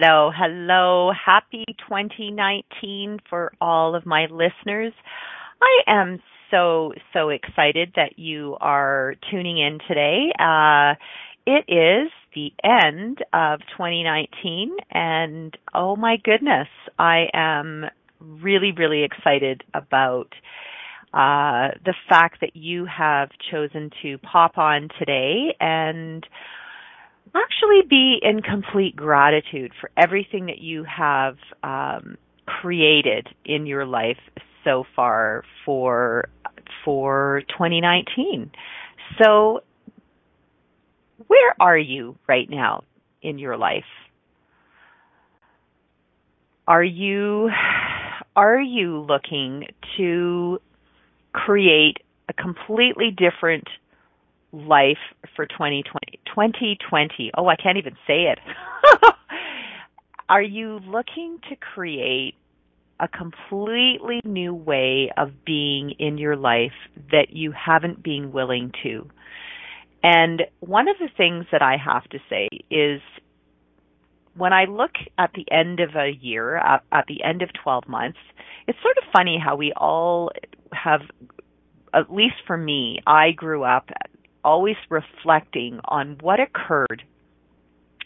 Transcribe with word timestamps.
Hello, 0.00 0.30
hello. 0.32 1.10
Happy 1.12 1.64
2019 1.88 3.18
for 3.28 3.52
all 3.60 3.96
of 3.96 4.06
my 4.06 4.26
listeners. 4.30 4.92
I 5.60 5.82
am 5.88 6.20
so, 6.52 6.92
so 7.12 7.30
excited 7.30 7.94
that 7.96 8.16
you 8.16 8.56
are 8.60 9.16
tuning 9.28 9.58
in 9.58 9.80
today. 9.88 10.30
Uh, 10.38 10.94
it 11.46 11.64
is 11.66 12.12
the 12.32 12.52
end 12.62 13.24
of 13.32 13.58
2019 13.76 14.76
and 14.92 15.56
oh 15.74 15.96
my 15.96 16.16
goodness, 16.22 16.68
I 16.96 17.24
am 17.34 17.86
really, 18.20 18.70
really 18.70 19.02
excited 19.02 19.64
about 19.74 20.28
uh, 21.12 21.74
the 21.84 21.94
fact 22.08 22.40
that 22.42 22.54
you 22.54 22.84
have 22.84 23.30
chosen 23.50 23.90
to 24.02 24.18
pop 24.18 24.58
on 24.58 24.90
today 24.98 25.56
and 25.58 26.24
actually 27.34 27.82
be 27.88 28.18
in 28.22 28.42
complete 28.42 28.96
gratitude 28.96 29.72
for 29.80 29.90
everything 29.96 30.46
that 30.46 30.58
you 30.58 30.84
have 30.84 31.36
um, 31.62 32.16
created 32.46 33.28
in 33.44 33.66
your 33.66 33.84
life 33.86 34.18
so 34.64 34.84
far 34.94 35.44
for 35.64 36.28
for 36.84 37.42
2019. 37.48 38.50
So 39.20 39.62
where 41.26 41.54
are 41.60 41.78
you 41.78 42.16
right 42.26 42.48
now 42.48 42.84
in 43.22 43.38
your 43.38 43.56
life? 43.56 43.84
Are 46.66 46.84
you 46.84 47.50
are 48.36 48.60
you 48.60 49.00
looking 49.00 49.66
to 49.96 50.60
create 51.32 51.98
a 52.28 52.32
completely 52.32 53.10
different 53.10 53.64
life 54.52 54.98
for 55.36 55.46
2020 55.46 56.18
2020 56.26 57.30
oh 57.36 57.46
i 57.46 57.56
can't 57.56 57.78
even 57.78 57.94
say 58.06 58.24
it. 58.24 58.38
Are 60.30 60.42
you 60.42 60.80
looking 60.86 61.38
to 61.48 61.56
create 61.56 62.34
a 63.00 63.08
completely 63.08 64.20
new 64.24 64.54
way 64.54 65.10
of 65.16 65.44
being 65.44 65.92
in 65.98 66.18
your 66.18 66.36
life 66.36 66.72
that 67.12 67.30
you 67.30 67.52
haven't 67.52 68.02
been 68.02 68.32
willing 68.32 68.72
to? 68.82 69.08
And 70.02 70.42
one 70.60 70.88
of 70.88 70.96
the 70.98 71.08
things 71.16 71.46
that 71.52 71.62
i 71.62 71.76
have 71.76 72.04
to 72.10 72.18
say 72.30 72.48
is 72.70 73.00
when 74.34 74.52
i 74.52 74.64
look 74.64 74.92
at 75.18 75.30
the 75.34 75.44
end 75.50 75.80
of 75.80 75.90
a 75.94 76.10
year 76.20 76.56
at, 76.56 76.84
at 76.92 77.06
the 77.06 77.22
end 77.22 77.42
of 77.42 77.50
12 77.62 77.88
months 77.88 78.18
it's 78.66 78.78
sort 78.82 78.96
of 78.98 79.04
funny 79.12 79.38
how 79.42 79.56
we 79.56 79.72
all 79.76 80.30
have 80.72 81.00
at 81.94 82.12
least 82.12 82.36
for 82.46 82.56
me, 82.56 83.00
I 83.06 83.32
grew 83.32 83.64
up 83.64 83.90
always 84.44 84.76
reflecting 84.88 85.80
on 85.84 86.18
what 86.20 86.40
occurred 86.40 87.02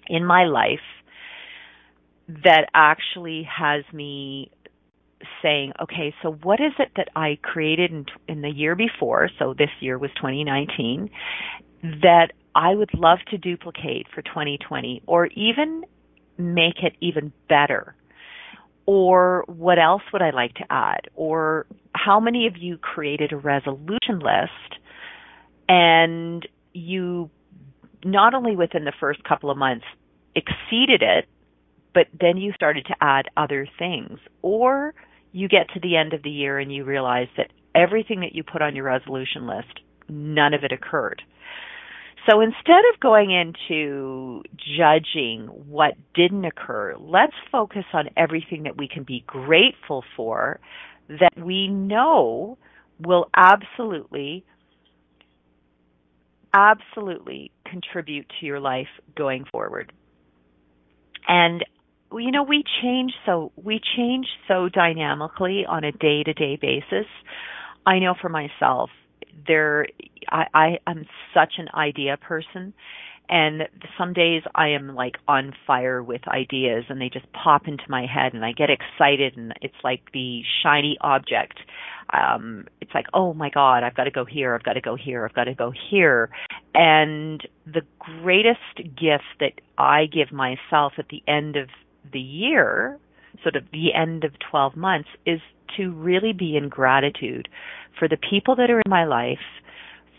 in 0.09 0.25
my 0.25 0.45
life 0.45 0.81
that 2.29 2.69
actually 2.75 3.43
has 3.45 3.85
me 3.93 4.51
saying, 5.43 5.73
okay, 5.81 6.15
so 6.23 6.33
what 6.43 6.61
is 6.61 6.73
it 6.79 6.91
that 6.97 7.09
I 7.15 7.39
created 7.43 7.91
in, 7.91 8.07
in 8.29 8.43
the 8.43 8.51
year 8.51 8.75
before? 8.75 9.31
So 9.39 9.55
this 9.57 9.71
year 9.81 9.99
was 9.99 10.11
2019 10.17 11.11
that 11.83 12.33
I 12.55 12.75
would 12.75 12.91
love 12.95 13.19
to 13.31 13.39
duplicate 13.39 14.07
for 14.15 14.23
2020 14.23 15.03
or 15.07 15.27
even 15.27 15.85
make 16.39 16.83
it 16.83 16.95
even 17.01 17.33
better. 17.49 17.95
Or 18.87 19.45
what 19.47 19.79
else 19.79 20.03
would 20.13 20.23
I 20.23 20.31
like 20.31 20.55
to 20.55 20.65
add? 20.71 21.03
Or 21.15 21.67
how 21.95 22.19
many 22.19 22.47
of 22.47 22.57
you 22.57 22.79
created 22.79 23.33
a 23.33 23.37
resolution 23.37 24.19
list 24.19 24.81
and 25.73 26.47
you 26.75 27.31
not 28.05 28.35
only 28.35 28.57
within 28.57 28.85
the 28.85 28.93
first 29.01 29.25
couple 29.25 29.51
of 29.51 29.57
months 29.57 29.87
exceeded 30.37 31.01
it, 31.01 31.27
but 31.95 32.09
then 32.19 32.37
you 32.37 32.53
started 32.53 32.85
to 32.87 32.95
add 33.01 33.27
other 33.39 33.67
things. 33.79 34.19
Or 34.43 34.95
you 35.33 35.49
get 35.49 35.71
to 35.73 35.81
the 35.81 35.97
end 35.97 36.13
of 36.13 36.23
the 36.23 36.31
year 36.31 36.59
and 36.59 36.71
you 36.71 36.85
realize 36.85 37.29
that 37.39 37.53
everything 37.75 38.21
that 38.21 38.35
you 38.35 38.43
put 38.43 38.61
on 38.61 38.77
your 38.77 38.85
resolution 38.85 39.47
list, 39.47 39.81
none 40.11 40.53
of 40.53 40.63
it 40.63 40.73
occurred. 40.73 41.23
So 42.29 42.43
instead 42.43 42.83
of 42.93 43.01
going 43.01 43.31
into 43.31 44.43
judging 44.77 45.47
what 45.47 45.95
didn't 46.15 46.45
occur, 46.45 46.97
let's 46.99 47.33
focus 47.51 47.85
on 47.95 48.11
everything 48.17 48.65
that 48.65 48.77
we 48.77 48.89
can 48.89 49.05
be 49.05 49.25
grateful 49.27 50.05
for 50.17 50.61
that 51.09 51.33
we 51.37 51.67
know 51.67 52.59
will 53.01 53.29
absolutely 53.35 54.45
absolutely 56.55 57.51
contribute 57.65 58.27
to 58.41 58.47
your 58.47 58.61
life 58.61 58.89
going 59.17 59.45
forward. 59.51 59.93
And 61.29 61.65
you 62.15 62.31
know, 62.31 62.43
we 62.43 62.63
change 62.83 63.13
so 63.25 63.53
we 63.57 63.81
change 63.97 64.27
so 64.47 64.69
dynamically 64.69 65.65
on 65.67 65.83
a 65.85 65.93
day-to-day 65.93 66.59
basis. 66.61 67.07
I 67.87 67.99
know 68.01 68.15
for 68.21 68.29
myself, 68.29 68.91
there 69.47 69.87
I, 70.29 70.47
I 70.53 70.79
I'm 70.87 71.07
such 71.35 71.55
an 71.59 71.69
idea 71.75 72.17
person 72.19 72.75
and 73.29 73.63
some 73.97 74.13
days 74.13 74.43
I 74.55 74.69
am 74.69 74.95
like 74.95 75.17
on 75.27 75.55
fire 75.67 76.03
with 76.03 76.27
ideas 76.29 76.85
and 76.89 77.01
they 77.01 77.09
just 77.09 77.27
pop 77.33 77.67
into 77.67 77.85
my 77.89 78.07
head 78.07 78.35
and 78.35 78.45
I 78.45 78.53
get 78.53 78.69
excited 78.69 79.37
and 79.37 79.55
it's 79.63 79.75
like 79.83 80.01
the 80.13 80.43
shiny 80.63 80.99
object. 81.01 81.59
Um, 82.11 82.67
it's 82.81 82.91
like, 82.95 83.07
oh 83.15 83.35
my 83.35 83.51
God, 83.51 83.83
I've 83.83 83.95
got 83.95 84.05
to 84.05 84.11
go 84.11 84.25
here, 84.25 84.55
I've 84.55 84.63
got 84.63 84.75
to 84.75 84.81
go 84.81 84.97
here, 84.97 85.25
I've 85.25 85.35
got 85.35 85.45
to 85.45 85.55
go 85.55 85.73
here. 85.91 86.31
And 86.75 87.47
the 87.67 87.83
greatest 87.99 88.77
gift 88.77 89.25
that 89.41 89.61
I 89.79 90.07
give 90.07 90.33
myself 90.33 90.95
at 90.99 91.09
the 91.09 91.23
end 91.27 91.57
of 91.57 91.69
the 92.13 92.21
year, 92.21 92.99
sort 93.43 93.57
of 93.57 93.65
the 93.73 93.95
end 93.95 94.25
of 94.25 94.33
12 94.51 94.77
months, 94.77 95.09
is 95.27 95.41
to 95.77 95.91
really 95.93 96.33
be 96.33 96.57
in 96.57 96.69
gratitude 96.69 97.49
for 97.99 98.09
the 98.09 98.19
people 98.19 98.57
that 98.57 98.71
are 98.71 98.81
in 98.81 98.91
my 98.91 99.05
life, 99.05 99.39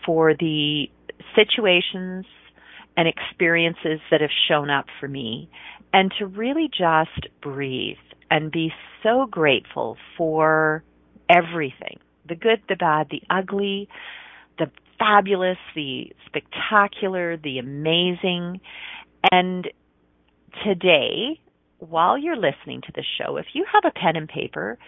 for 0.04 0.34
the 0.34 0.86
situations, 1.34 2.26
and 2.96 3.08
experiences 3.08 4.00
that 4.10 4.20
have 4.20 4.30
shown 4.48 4.70
up 4.70 4.86
for 5.00 5.08
me 5.08 5.48
and 5.92 6.12
to 6.18 6.26
really 6.26 6.68
just 6.68 7.28
breathe 7.42 7.96
and 8.30 8.50
be 8.50 8.72
so 9.02 9.26
grateful 9.30 9.96
for 10.16 10.82
everything 11.34 11.98
the 12.26 12.34
good, 12.34 12.62
the 12.68 12.76
bad, 12.76 13.08
the 13.10 13.22
ugly, 13.28 13.88
the 14.58 14.70
fabulous, 14.98 15.58
the 15.74 16.12
spectacular, 16.26 17.36
the 17.36 17.58
amazing. 17.58 18.60
And 19.30 19.68
today, 20.64 21.40
while 21.78 22.16
you're 22.16 22.36
listening 22.36 22.80
to 22.82 22.92
the 22.94 23.04
show, 23.18 23.36
if 23.36 23.46
you 23.52 23.66
have 23.70 23.84
a 23.84 23.98
pen 23.98 24.16
and 24.16 24.28
paper, 24.28 24.78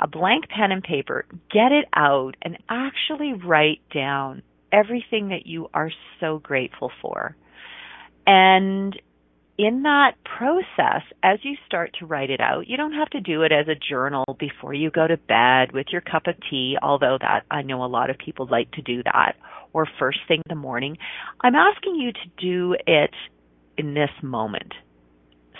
a 0.00 0.06
blank 0.06 0.48
pen 0.48 0.72
and 0.72 0.82
paper, 0.82 1.24
get 1.50 1.72
it 1.72 1.86
out 1.94 2.32
and 2.42 2.58
actually 2.68 3.32
write 3.32 3.80
down 3.94 4.42
everything 4.72 5.28
that 5.28 5.46
you 5.46 5.68
are 5.72 5.90
so 6.20 6.38
grateful 6.38 6.90
for. 7.00 7.36
And 8.26 9.00
in 9.62 9.82
that 9.84 10.14
process, 10.24 11.02
as 11.22 11.38
you 11.42 11.56
start 11.66 11.94
to 12.00 12.06
write 12.06 12.30
it 12.30 12.40
out, 12.40 12.66
you 12.66 12.76
don't 12.76 12.94
have 12.94 13.10
to 13.10 13.20
do 13.20 13.42
it 13.42 13.52
as 13.52 13.68
a 13.68 13.76
journal 13.76 14.24
before 14.40 14.74
you 14.74 14.90
go 14.90 15.06
to 15.06 15.16
bed 15.16 15.70
with 15.72 15.86
your 15.92 16.00
cup 16.00 16.26
of 16.26 16.34
tea, 16.50 16.76
although 16.82 17.16
that 17.20 17.44
I 17.48 17.62
know 17.62 17.84
a 17.84 17.86
lot 17.86 18.10
of 18.10 18.18
people 18.18 18.48
like 18.50 18.72
to 18.72 18.82
do 18.82 19.04
that, 19.04 19.34
or 19.72 19.86
first 20.00 20.18
thing 20.26 20.38
in 20.38 20.48
the 20.48 20.60
morning. 20.60 20.98
I'm 21.40 21.54
asking 21.54 21.94
you 21.94 22.12
to 22.12 22.28
do 22.38 22.76
it 22.88 23.14
in 23.78 23.94
this 23.94 24.10
moment. 24.20 24.74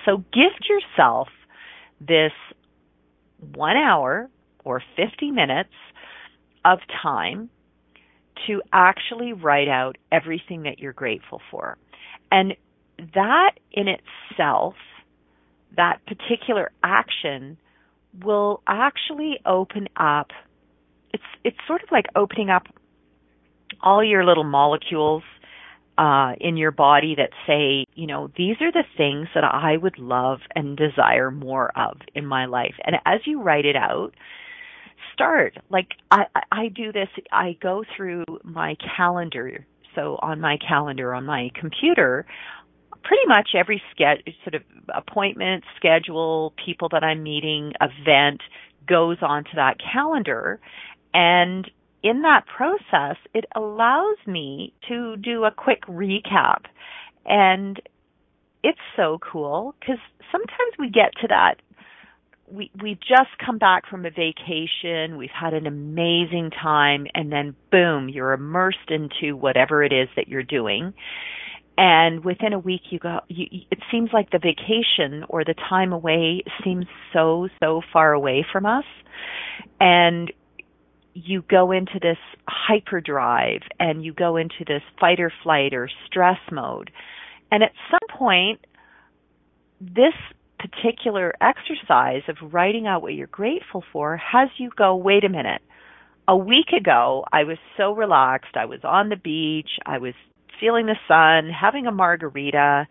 So 0.04 0.16
gift 0.16 0.68
yourself 0.68 1.28
this 2.00 2.32
one 3.54 3.76
hour 3.76 4.28
or 4.64 4.82
50 4.96 5.30
minutes 5.30 5.74
of 6.64 6.80
time 7.02 7.50
to 8.48 8.62
actually 8.72 9.32
write 9.32 9.68
out 9.68 9.96
everything 10.10 10.64
that 10.64 10.80
you're 10.80 10.92
grateful 10.92 11.40
for. 11.52 11.78
And 12.32 12.54
that 13.14 13.52
in 13.72 13.86
itself, 13.88 14.74
that 15.76 16.00
particular 16.06 16.70
action 16.82 17.56
will 18.22 18.62
actually 18.66 19.40
open 19.46 19.88
up 19.96 20.28
it's 21.12 21.22
it's 21.44 21.56
sort 21.66 21.82
of 21.82 21.88
like 21.90 22.06
opening 22.16 22.50
up 22.50 22.64
all 23.82 24.02
your 24.02 24.24
little 24.24 24.44
molecules 24.44 25.22
uh, 25.98 26.32
in 26.40 26.56
your 26.56 26.70
body 26.70 27.14
that 27.16 27.30
say, 27.46 27.84
you 27.94 28.06
know, 28.06 28.30
these 28.36 28.56
are 28.60 28.72
the 28.72 28.84
things 28.96 29.28
that 29.34 29.44
I 29.44 29.76
would 29.76 29.98
love 29.98 30.38
and 30.54 30.76
desire 30.76 31.30
more 31.30 31.70
of 31.76 31.98
in 32.14 32.26
my 32.26 32.46
life. 32.46 32.74
And 32.84 32.96
as 33.04 33.20
you 33.26 33.42
write 33.42 33.66
it 33.66 33.76
out, 33.76 34.12
start. 35.12 35.58
Like 35.68 35.88
I, 36.10 36.24
I 36.50 36.68
do 36.68 36.92
this, 36.92 37.08
I 37.30 37.56
go 37.60 37.84
through 37.96 38.24
my 38.42 38.76
calendar. 38.96 39.66
So 39.94 40.18
on 40.22 40.40
my 40.40 40.56
calendar 40.56 41.14
on 41.14 41.26
my 41.26 41.50
computer, 41.54 42.24
pretty 43.02 43.26
much 43.26 43.50
every 43.54 43.82
ske- 43.92 44.32
sort 44.44 44.54
of 44.54 44.62
appointment, 44.94 45.64
schedule, 45.76 46.54
people 46.64 46.88
that 46.90 47.04
I'm 47.04 47.22
meeting, 47.22 47.72
event 47.80 48.40
goes 48.86 49.18
onto 49.22 49.50
that 49.56 49.76
calendar. 49.92 50.60
And 51.14 51.70
in 52.02 52.22
that 52.22 52.44
process, 52.46 53.16
it 53.34 53.44
allows 53.54 54.16
me 54.26 54.72
to 54.88 55.16
do 55.16 55.44
a 55.44 55.50
quick 55.50 55.82
recap. 55.86 56.64
And 57.24 57.80
it's 58.64 58.78
so 58.96 59.18
cool 59.20 59.74
because 59.80 59.98
sometimes 60.30 60.72
we 60.78 60.88
get 60.90 61.12
to 61.20 61.28
that 61.28 61.56
we 62.52 62.70
we've 62.82 63.00
just 63.00 63.30
come 63.44 63.58
back 63.58 63.88
from 63.88 64.04
a 64.04 64.10
vacation, 64.10 65.16
we've 65.16 65.30
had 65.30 65.54
an 65.54 65.66
amazing 65.66 66.50
time 66.50 67.06
and 67.14 67.32
then 67.32 67.54
boom, 67.70 68.08
you're 68.08 68.32
immersed 68.32 68.90
into 68.90 69.36
whatever 69.36 69.82
it 69.82 69.92
is 69.92 70.08
that 70.16 70.28
you're 70.28 70.42
doing. 70.42 70.92
And 71.78 72.24
within 72.24 72.52
a 72.52 72.58
week 72.58 72.82
you 72.90 72.98
go 72.98 73.20
you, 73.28 73.46
it 73.70 73.78
seems 73.90 74.10
like 74.12 74.30
the 74.30 74.38
vacation 74.38 75.24
or 75.28 75.44
the 75.44 75.54
time 75.54 75.92
away 75.92 76.42
seems 76.62 76.86
so 77.12 77.48
so 77.62 77.80
far 77.92 78.12
away 78.12 78.44
from 78.52 78.66
us. 78.66 78.84
And 79.80 80.32
you 81.14 81.42
go 81.48 81.72
into 81.72 81.98
this 82.00 82.18
hyperdrive 82.48 83.62
and 83.78 84.04
you 84.04 84.12
go 84.12 84.36
into 84.36 84.64
this 84.66 84.82
fight 84.98 85.20
or 85.20 85.32
flight 85.42 85.74
or 85.74 85.88
stress 86.06 86.38
mode. 86.50 86.90
And 87.50 87.62
at 87.62 87.72
some 87.90 88.18
point, 88.18 88.64
this 89.80 90.14
particular 90.58 91.34
exercise 91.40 92.22
of 92.28 92.52
writing 92.52 92.86
out 92.86 93.02
what 93.02 93.14
you're 93.14 93.26
grateful 93.26 93.84
for 93.92 94.16
has 94.16 94.48
you 94.58 94.70
go, 94.76 94.94
wait 94.96 95.24
a 95.24 95.28
minute. 95.28 95.60
A 96.28 96.36
week 96.36 96.68
ago, 96.78 97.24
I 97.32 97.44
was 97.44 97.58
so 97.76 97.92
relaxed. 97.94 98.56
I 98.56 98.66
was 98.66 98.80
on 98.84 99.08
the 99.08 99.16
beach. 99.16 99.70
I 99.84 99.98
was 99.98 100.14
feeling 100.62 100.86
the 100.86 100.96
sun, 101.08 101.50
having 101.50 101.86
a 101.86 101.92
margarita. 101.92 102.86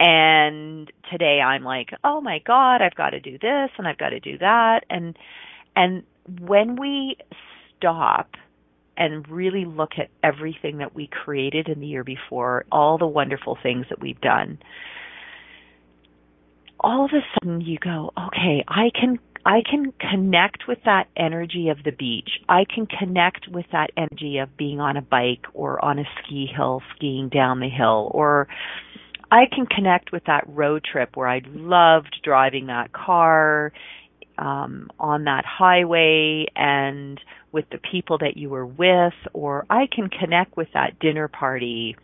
And 0.00 0.90
today 1.10 1.40
I'm 1.40 1.62
like, 1.62 1.90
oh 2.02 2.22
my 2.22 2.40
God, 2.44 2.80
I've 2.80 2.94
got 2.94 3.10
to 3.10 3.20
do 3.20 3.32
this 3.32 3.70
and 3.76 3.86
I've 3.86 3.98
got 3.98 4.08
to 4.08 4.20
do 4.20 4.38
that. 4.38 4.80
And, 4.88 5.16
and 5.76 6.04
when 6.40 6.76
we 6.76 7.16
stop 7.76 8.30
and 8.96 9.28
really 9.28 9.66
look 9.66 9.92
at 9.98 10.08
everything 10.22 10.78
that 10.78 10.94
we 10.94 11.06
created 11.06 11.68
in 11.68 11.80
the 11.80 11.86
year 11.86 12.02
before, 12.02 12.64
all 12.72 12.96
the 12.96 13.06
wonderful 13.06 13.58
things 13.62 13.86
that 13.90 14.00
we've 14.00 14.20
done, 14.20 14.58
all 16.80 17.04
of 17.04 17.10
a 17.12 17.20
sudden 17.34 17.60
you 17.60 17.78
go, 17.78 18.10
okay, 18.18 18.64
I 18.66 18.90
can 18.98 19.18
I 19.44 19.62
can 19.68 19.92
connect 19.92 20.68
with 20.68 20.78
that 20.84 21.08
energy 21.16 21.68
of 21.68 21.82
the 21.84 21.90
beach. 21.90 22.30
I 22.48 22.64
can 22.64 22.86
connect 22.86 23.48
with 23.48 23.66
that 23.72 23.90
energy 23.96 24.38
of 24.38 24.56
being 24.56 24.80
on 24.80 24.96
a 24.96 25.02
bike 25.02 25.44
or 25.52 25.84
on 25.84 25.98
a 25.98 26.04
ski 26.22 26.46
hill 26.46 26.80
skiing 26.94 27.28
down 27.28 27.60
the 27.60 27.68
hill 27.68 28.10
or 28.14 28.46
I 29.30 29.46
can 29.52 29.66
connect 29.66 30.12
with 30.12 30.24
that 30.26 30.44
road 30.46 30.84
trip 30.84 31.16
where 31.16 31.28
I 31.28 31.40
loved 31.46 32.20
driving 32.22 32.66
that 32.66 32.92
car 32.92 33.72
um 34.38 34.90
on 34.98 35.24
that 35.24 35.44
highway 35.44 36.46
and 36.56 37.20
with 37.50 37.66
the 37.70 37.78
people 37.78 38.18
that 38.18 38.36
you 38.36 38.48
were 38.48 38.66
with 38.66 39.14
or 39.32 39.66
I 39.68 39.86
can 39.90 40.08
connect 40.08 40.56
with 40.56 40.68
that 40.74 40.98
dinner 41.00 41.28
party 41.28 41.96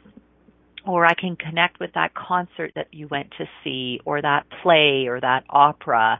or 0.89 1.05
I 1.05 1.15
can 1.15 1.37
connect 1.37 1.79
with 1.81 1.93
that 1.95 2.15
concert 2.15 2.73
that 2.75 2.89
you 2.93 3.09
went 3.09 3.31
to 3.39 3.47
see, 3.63 4.01
or 4.07 4.23
that 4.23 4.47
play, 4.63 5.07
or 5.07 5.21
that 5.21 5.45
opera, 5.51 6.19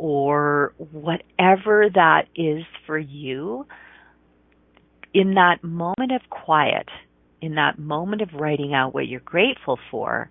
or 0.00 0.72
whatever 0.78 1.88
that 1.94 2.22
is 2.34 2.64
for 2.86 2.98
you. 2.98 3.66
In 5.12 5.34
that 5.34 5.62
moment 5.62 6.12
of 6.12 6.22
quiet, 6.30 6.88
in 7.42 7.56
that 7.56 7.78
moment 7.78 8.22
of 8.22 8.32
writing 8.32 8.72
out 8.72 8.94
what 8.94 9.08
you're 9.08 9.20
grateful 9.20 9.78
for, 9.90 10.30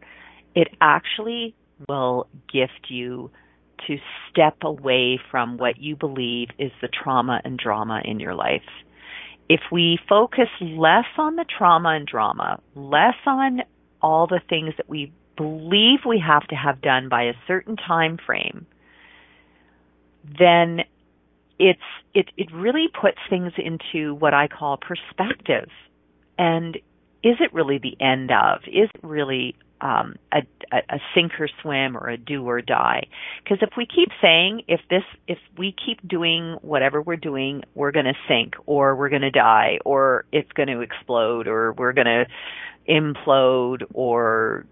it 0.55 0.69
actually 0.81 1.53
will 1.87 2.27
gift 2.51 2.87
you 2.89 3.29
to 3.87 3.97
step 4.29 4.57
away 4.63 5.19
from 5.29 5.57
what 5.57 5.77
you 5.77 5.95
believe 5.95 6.49
is 6.57 6.71
the 6.81 6.87
trauma 6.87 7.41
and 7.43 7.57
drama 7.57 8.01
in 8.03 8.19
your 8.19 8.35
life 8.35 8.61
if 9.49 9.61
we 9.71 9.97
focus 10.07 10.47
less 10.61 11.05
on 11.17 11.35
the 11.35 11.45
trauma 11.57 11.89
and 11.89 12.05
drama, 12.05 12.61
less 12.75 13.15
on 13.25 13.63
all 14.01 14.27
the 14.27 14.39
things 14.47 14.75
that 14.77 14.87
we 14.87 15.11
believe 15.35 15.99
we 16.07 16.23
have 16.25 16.47
to 16.47 16.55
have 16.55 16.81
done 16.81 17.09
by 17.09 17.23
a 17.23 17.33
certain 17.47 17.75
time 17.75 18.17
frame, 18.23 18.67
then 20.23 20.81
it's 21.57 21.79
it 22.13 22.29
it 22.37 22.51
really 22.53 22.87
puts 22.87 23.17
things 23.29 23.53
into 23.57 24.13
what 24.15 24.33
I 24.33 24.47
call 24.47 24.77
perspective. 24.77 25.69
And 26.37 26.77
is 27.21 27.35
it 27.39 27.53
really 27.53 27.79
the 27.79 27.97
end 27.99 28.31
of? 28.31 28.61
Is 28.67 28.89
it 28.93 29.03
really 29.03 29.55
um, 29.81 30.15
a, 30.31 30.41
a 30.73 30.99
sink 31.15 31.39
or 31.39 31.49
swim 31.61 31.95
or 31.95 32.09
a 32.09 32.17
do 32.17 32.47
or 32.47 32.61
die. 32.61 33.07
Because 33.43 33.59
if 33.61 33.71
we 33.77 33.85
keep 33.85 34.09
saying 34.21 34.63
if 34.67 34.81
this 34.89 35.03
if 35.27 35.37
we 35.57 35.73
keep 35.85 36.05
doing 36.07 36.57
whatever 36.61 37.01
we're 37.01 37.15
doing, 37.15 37.63
we're 37.75 37.91
going 37.91 38.05
to 38.05 38.15
sink 38.27 38.55
or 38.65 38.95
we're 38.95 39.09
going 39.09 39.21
to 39.21 39.31
die 39.31 39.79
or 39.85 40.25
it's 40.31 40.51
going 40.53 40.67
to 40.67 40.81
explode 40.81 41.47
or 41.47 41.73
we're 41.73 41.93
going 41.93 42.05
to 42.07 42.25
implode 42.89 43.83
or 43.93 44.65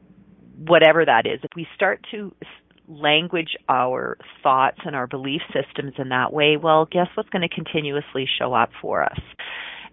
whatever 0.57 1.05
that 1.05 1.25
is. 1.25 1.39
If 1.43 1.51
we 1.55 1.67
start 1.75 2.05
to 2.11 2.33
language 2.87 3.55
our 3.67 4.17
thoughts 4.41 4.79
and 4.85 4.95
our 4.95 5.07
belief 5.07 5.41
systems 5.53 5.93
in 5.97 6.09
that 6.09 6.31
way, 6.31 6.57
well, 6.57 6.87
guess 6.89 7.07
what's 7.15 7.29
going 7.29 7.47
to 7.47 7.53
continuously 7.53 8.27
show 8.39 8.53
up 8.53 8.69
for 8.81 9.03
us? 9.03 9.19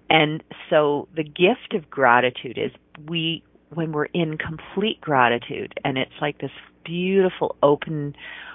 And 0.08 0.43
so 0.70 1.08
the 1.14 1.25
gift 1.25 1.75
of 1.75 1.91
gratitude 1.91 2.58
is 2.58 2.70
we 3.08 3.43
when 3.70 3.93
we're 3.93 4.05
in 4.05 4.38
complete 4.38 5.00
gratitude 5.00 5.75
and 5.85 5.99
it's 5.99 6.12
like 6.20 6.38
this 6.38 6.50
beautiful 6.85 7.56
open 7.62 8.14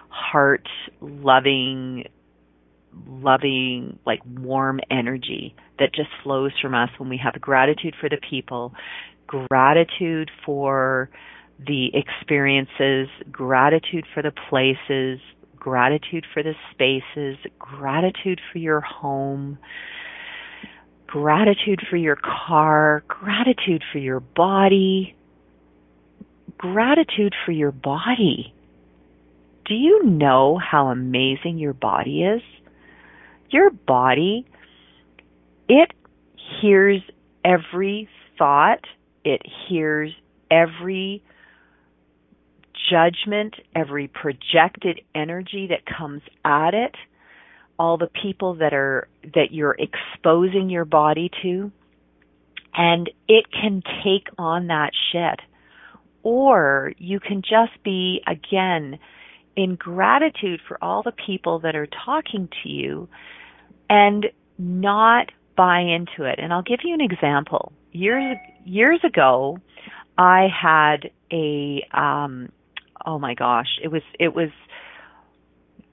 heart 0.09 0.67
loving 1.01 2.05
loving 3.07 3.99
like 4.05 4.21
warm 4.25 4.79
energy 4.89 5.55
that 5.77 5.93
just 5.93 6.09
flows 6.23 6.51
from 6.61 6.73
us 6.73 6.89
when 6.97 7.09
we 7.09 7.19
have 7.21 7.39
gratitude 7.41 7.93
for 7.99 8.09
the 8.09 8.17
people 8.29 8.73
gratitude 9.27 10.31
for 10.45 11.09
the 11.65 11.91
experiences 11.93 13.09
gratitude 13.31 14.05
for 14.13 14.23
the 14.23 14.31
places 14.49 15.19
gratitude 15.57 16.25
for 16.33 16.41
the 16.41 16.53
spaces 16.71 17.37
gratitude 17.59 18.39
for 18.51 18.59
your 18.59 18.79
home 18.79 19.57
gratitude 21.09 21.81
for 21.89 21.97
your 21.97 22.15
car, 22.17 23.03
gratitude 23.07 23.83
for 23.91 23.97
your 23.97 24.19
body, 24.19 25.15
gratitude 26.57 27.33
for 27.45 27.51
your 27.51 27.71
body. 27.71 28.53
Do 29.65 29.73
you 29.73 30.03
know 30.03 30.59
how 30.59 30.87
amazing 30.87 31.57
your 31.57 31.73
body 31.73 32.23
is? 32.23 32.41
Your 33.49 33.71
body, 33.71 34.45
it 35.67 35.91
hears 36.61 37.01
every 37.43 38.07
thought, 38.37 38.85
it 39.25 39.41
hears 39.67 40.11
every 40.51 41.23
judgment, 42.89 43.55
every 43.75 44.07
projected 44.07 45.01
energy 45.13 45.67
that 45.69 45.85
comes 45.85 46.21
at 46.43 46.73
it 46.73 46.95
all 47.79 47.97
the 47.97 48.09
people 48.21 48.55
that 48.55 48.73
are 48.73 49.07
that 49.23 49.51
you're 49.51 49.77
exposing 49.79 50.69
your 50.69 50.83
body 50.83 51.31
to 51.41 51.71
and 52.73 53.09
it 53.27 53.45
can 53.51 53.81
take 54.03 54.27
on 54.37 54.67
that 54.67 54.91
shit. 55.11 55.39
Or 56.21 56.93
you 56.97 57.19
can 57.19 57.41
just 57.41 57.81
be 57.83 58.21
again 58.27 58.99
in 59.55 59.75
gratitude 59.75 60.59
for 60.67 60.77
all 60.83 61.01
the 61.01 61.13
people 61.25 61.59
that 61.59 61.75
are 61.75 61.87
talking 62.05 62.49
to 62.63 62.69
you 62.69 63.09
and 63.89 64.27
not 64.57 65.31
buy 65.55 65.79
into 65.79 66.23
it. 66.29 66.39
And 66.39 66.53
I'll 66.53 66.61
give 66.61 66.79
you 66.83 66.93
an 66.93 67.01
example. 67.01 67.71
Years 67.91 68.37
years 68.65 68.99
ago 69.03 69.57
I 70.17 70.47
had 70.47 71.11
a 71.31 71.87
um 71.93 72.49
oh 73.05 73.19
my 73.19 73.33
gosh 73.33 73.79
it 73.83 73.89
was 73.89 74.03
it 74.19 74.33
was 74.33 74.49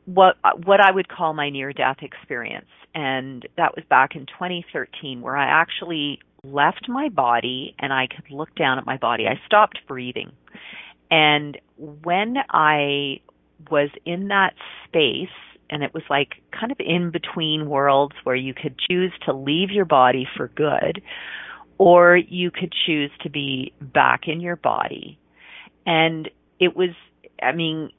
what 0.04 0.36
what 0.64 0.80
I 0.80 0.90
would 0.90 1.08
call 1.08 1.34
my 1.34 1.50
near 1.50 1.72
death 1.72 1.98
experience 2.02 2.68
and 2.94 3.46
that 3.56 3.76
was 3.76 3.84
back 3.90 4.16
in 4.16 4.26
2013 4.26 5.20
where 5.20 5.36
I 5.36 5.44
actually 5.44 6.20
left 6.42 6.88
my 6.88 7.08
body 7.08 7.74
and 7.78 7.92
I 7.92 8.06
could 8.06 8.30
look 8.30 8.54
down 8.54 8.78
at 8.78 8.86
my 8.86 8.96
body. 8.96 9.26
I 9.26 9.38
stopped 9.46 9.80
breathing. 9.86 10.32
And 11.10 11.58
when 11.76 12.36
I 12.50 13.20
was 13.70 13.90
in 14.04 14.28
that 14.28 14.54
space 14.86 15.28
and 15.68 15.82
it 15.82 15.92
was 15.92 16.04
like 16.08 16.34
kind 16.58 16.72
of 16.72 16.78
in 16.80 17.10
between 17.10 17.68
worlds 17.68 18.14
where 18.24 18.36
you 18.36 18.54
could 18.54 18.76
choose 18.78 19.12
to 19.26 19.32
leave 19.32 19.70
your 19.70 19.84
body 19.84 20.26
for 20.36 20.48
good 20.48 21.02
or 21.78 22.16
you 22.16 22.50
could 22.50 22.72
choose 22.86 23.10
to 23.22 23.30
be 23.30 23.72
back 23.80 24.22
in 24.26 24.40
your 24.40 24.56
body. 24.56 25.18
And 25.84 26.30
it 26.58 26.76
was, 26.76 26.90
I 27.42 27.52
mean, 27.52 27.90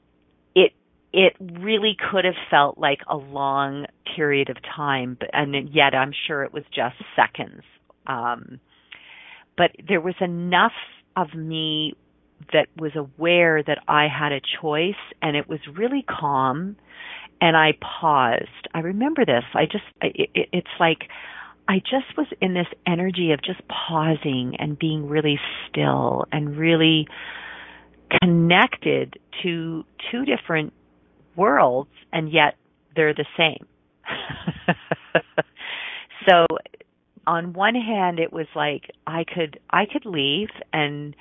it, 0.54 0.72
it 1.12 1.34
really 1.40 1.96
could 2.10 2.24
have 2.24 2.34
felt 2.50 2.78
like 2.78 3.00
a 3.08 3.16
long 3.16 3.86
period 4.16 4.50
of 4.50 4.56
time, 4.76 5.16
but, 5.18 5.30
and 5.32 5.68
yet 5.72 5.94
I'm 5.94 6.12
sure 6.26 6.42
it 6.42 6.52
was 6.52 6.64
just 6.74 6.96
seconds. 7.16 7.62
Um, 8.06 8.60
but 9.56 9.70
there 9.86 10.00
was 10.00 10.14
enough 10.20 10.72
of 11.16 11.34
me 11.34 11.94
that 12.52 12.68
was 12.76 12.92
aware 12.94 13.62
that 13.62 13.78
I 13.88 14.06
had 14.06 14.32
a 14.32 14.40
choice 14.60 14.94
and 15.20 15.36
it 15.36 15.48
was 15.48 15.58
really 15.76 16.04
calm 16.08 16.76
and 17.40 17.56
I 17.56 17.72
paused. 17.80 18.68
I 18.74 18.80
remember 18.80 19.24
this. 19.24 19.44
I 19.54 19.64
just, 19.64 19.84
it, 20.00 20.30
it, 20.34 20.48
it's 20.52 20.68
like, 20.78 21.08
I 21.68 21.80
just 21.80 22.16
was 22.16 22.26
in 22.40 22.54
this 22.54 22.66
energy 22.86 23.32
of 23.32 23.42
just 23.42 23.60
pausing 23.68 24.56
and 24.58 24.78
being 24.78 25.08
really 25.08 25.38
still 25.68 26.24
and 26.32 26.56
really 26.56 27.06
connected 28.22 29.18
to 29.42 29.84
two 30.10 30.24
different 30.24 30.72
worlds 31.36 31.90
and 32.12 32.32
yet 32.32 32.54
they're 32.96 33.14
the 33.14 33.26
same. 33.36 33.66
so 36.28 36.46
on 37.26 37.52
one 37.52 37.74
hand 37.74 38.18
it 38.18 38.32
was 38.32 38.46
like 38.56 38.90
I 39.06 39.24
could 39.24 39.60
I 39.70 39.84
could 39.90 40.06
leave 40.06 40.48
and 40.72 41.14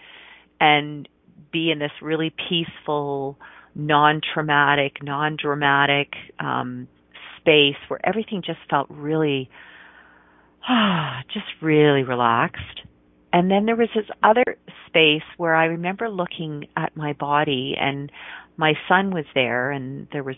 and 0.59 1.07
be 1.51 1.69
in 1.71 1.79
this 1.79 1.91
really 2.01 2.33
peaceful, 2.49 3.37
non-traumatic, 3.75 5.03
non-dramatic 5.03 6.13
um 6.39 6.87
space 7.39 7.77
where 7.87 7.99
everything 8.03 8.41
just 8.45 8.59
felt 8.69 8.87
really 8.89 9.49
ah, 10.67 11.21
just 11.33 11.45
really 11.61 12.03
relaxed. 12.03 12.81
And 13.37 13.51
then 13.51 13.67
there 13.67 13.75
was 13.75 13.89
this 13.95 14.07
other 14.23 14.45
space 14.87 15.21
where 15.37 15.55
I 15.55 15.65
remember 15.65 16.09
looking 16.09 16.65
at 16.75 16.97
my 16.97 17.13
body 17.13 17.75
and 17.79 18.11
my 18.57 18.73
son 18.89 19.11
was 19.13 19.25
there 19.35 19.69
and 19.71 20.07
there 20.11 20.23
was 20.23 20.37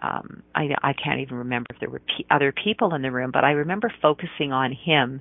um 0.00 0.42
I 0.54 0.70
I 0.82 0.94
can't 0.94 1.20
even 1.20 1.36
remember 1.36 1.66
if 1.74 1.80
there 1.80 1.90
were 1.90 2.00
p- 2.00 2.24
other 2.30 2.52
people 2.52 2.94
in 2.94 3.02
the 3.02 3.10
room, 3.12 3.30
but 3.30 3.44
I 3.44 3.50
remember 3.52 3.92
focusing 4.00 4.52
on 4.52 4.72
him 4.72 5.20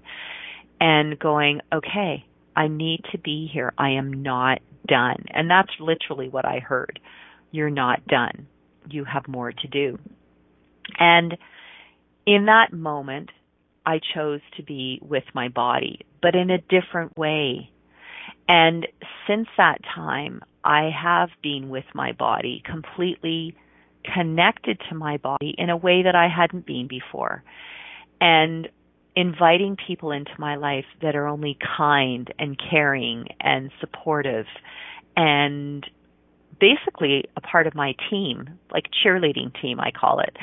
and 0.79 1.19
going, 1.19 1.59
"Okay, 1.73 2.25
I 2.55 2.69
need 2.69 3.01
to 3.11 3.17
be 3.17 3.49
here. 3.51 3.73
I 3.77 3.89
am 3.91 4.23
not 4.23 4.59
done." 4.87 5.25
And 5.31 5.51
that's 5.51 5.73
literally 5.81 6.29
what 6.29 6.45
I 6.45 6.59
heard. 6.59 7.01
You're 7.51 7.69
not 7.69 8.07
done. 8.07 8.47
You 8.89 9.03
have 9.03 9.27
more 9.27 9.51
to 9.51 9.67
do. 9.67 9.99
And 10.97 11.37
in 12.25 12.45
that 12.45 12.71
moment, 12.71 13.31
I 13.85 13.99
chose 14.13 14.41
to 14.57 14.63
be 14.63 14.99
with 15.01 15.23
my 15.33 15.47
body, 15.49 16.01
but 16.21 16.35
in 16.35 16.49
a 16.49 16.57
different 16.57 17.17
way. 17.17 17.71
And 18.47 18.87
since 19.27 19.47
that 19.57 19.79
time, 19.95 20.41
I 20.63 20.89
have 20.89 21.29
been 21.41 21.69
with 21.69 21.85
my 21.93 22.11
body 22.11 22.61
completely 22.65 23.55
connected 24.03 24.79
to 24.89 24.95
my 24.95 25.17
body 25.17 25.55
in 25.57 25.69
a 25.69 25.77
way 25.77 26.03
that 26.03 26.15
I 26.15 26.27
hadn't 26.27 26.65
been 26.65 26.87
before. 26.87 27.43
And 28.21 28.69
inviting 29.15 29.75
people 29.75 30.11
into 30.11 30.31
my 30.37 30.55
life 30.55 30.85
that 31.01 31.15
are 31.15 31.27
only 31.27 31.57
kind 31.77 32.33
and 32.39 32.59
caring 32.69 33.27
and 33.39 33.71
supportive 33.79 34.45
and 35.17 35.85
basically 36.59 37.25
a 37.35 37.41
part 37.41 37.67
of 37.67 37.75
my 37.75 37.95
team, 38.09 38.59
like 38.71 38.85
cheerleading 39.03 39.59
team, 39.61 39.79
I 39.79 39.91
call 39.91 40.19
it, 40.19 40.35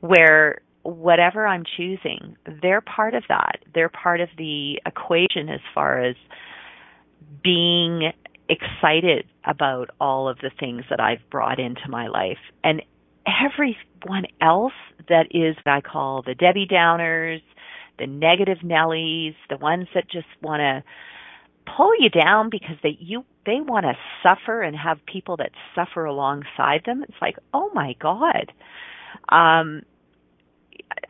where 0.00 0.60
whatever 0.84 1.46
I'm 1.46 1.64
choosing, 1.76 2.36
they're 2.62 2.80
part 2.80 3.14
of 3.14 3.24
that. 3.28 3.60
They're 3.74 3.88
part 3.88 4.20
of 4.20 4.28
the 4.36 4.80
equation 4.86 5.48
as 5.48 5.60
far 5.74 6.02
as 6.02 6.16
being 7.42 8.12
excited 8.48 9.26
about 9.44 9.90
all 10.00 10.28
of 10.28 10.38
the 10.38 10.50
things 10.60 10.84
that 10.90 11.00
I've 11.00 11.28
brought 11.30 11.58
into 11.58 11.88
my 11.88 12.08
life. 12.08 12.38
And 12.62 12.82
everyone 13.26 14.26
else 14.40 14.72
that 15.08 15.28
is 15.30 15.56
what 15.64 15.72
I 15.72 15.80
call 15.80 16.22
the 16.22 16.34
Debbie 16.34 16.66
Downers, 16.70 17.42
the 17.98 18.06
negative 18.06 18.58
Nellies, 18.64 19.34
the 19.48 19.56
ones 19.56 19.88
that 19.94 20.10
just 20.10 20.26
want 20.42 20.60
to 20.60 20.84
pull 21.76 21.92
you 21.98 22.10
down 22.10 22.50
because 22.50 22.76
they 22.82 22.96
you 23.00 23.24
they 23.46 23.60
want 23.60 23.84
to 23.84 23.94
suffer 24.22 24.62
and 24.62 24.76
have 24.76 24.98
people 25.06 25.36
that 25.38 25.50
suffer 25.74 26.04
alongside 26.04 26.82
them. 26.84 27.02
It's 27.02 27.16
like, 27.20 27.36
oh 27.52 27.70
my 27.74 27.94
god. 27.98 28.52
Um, 29.28 29.82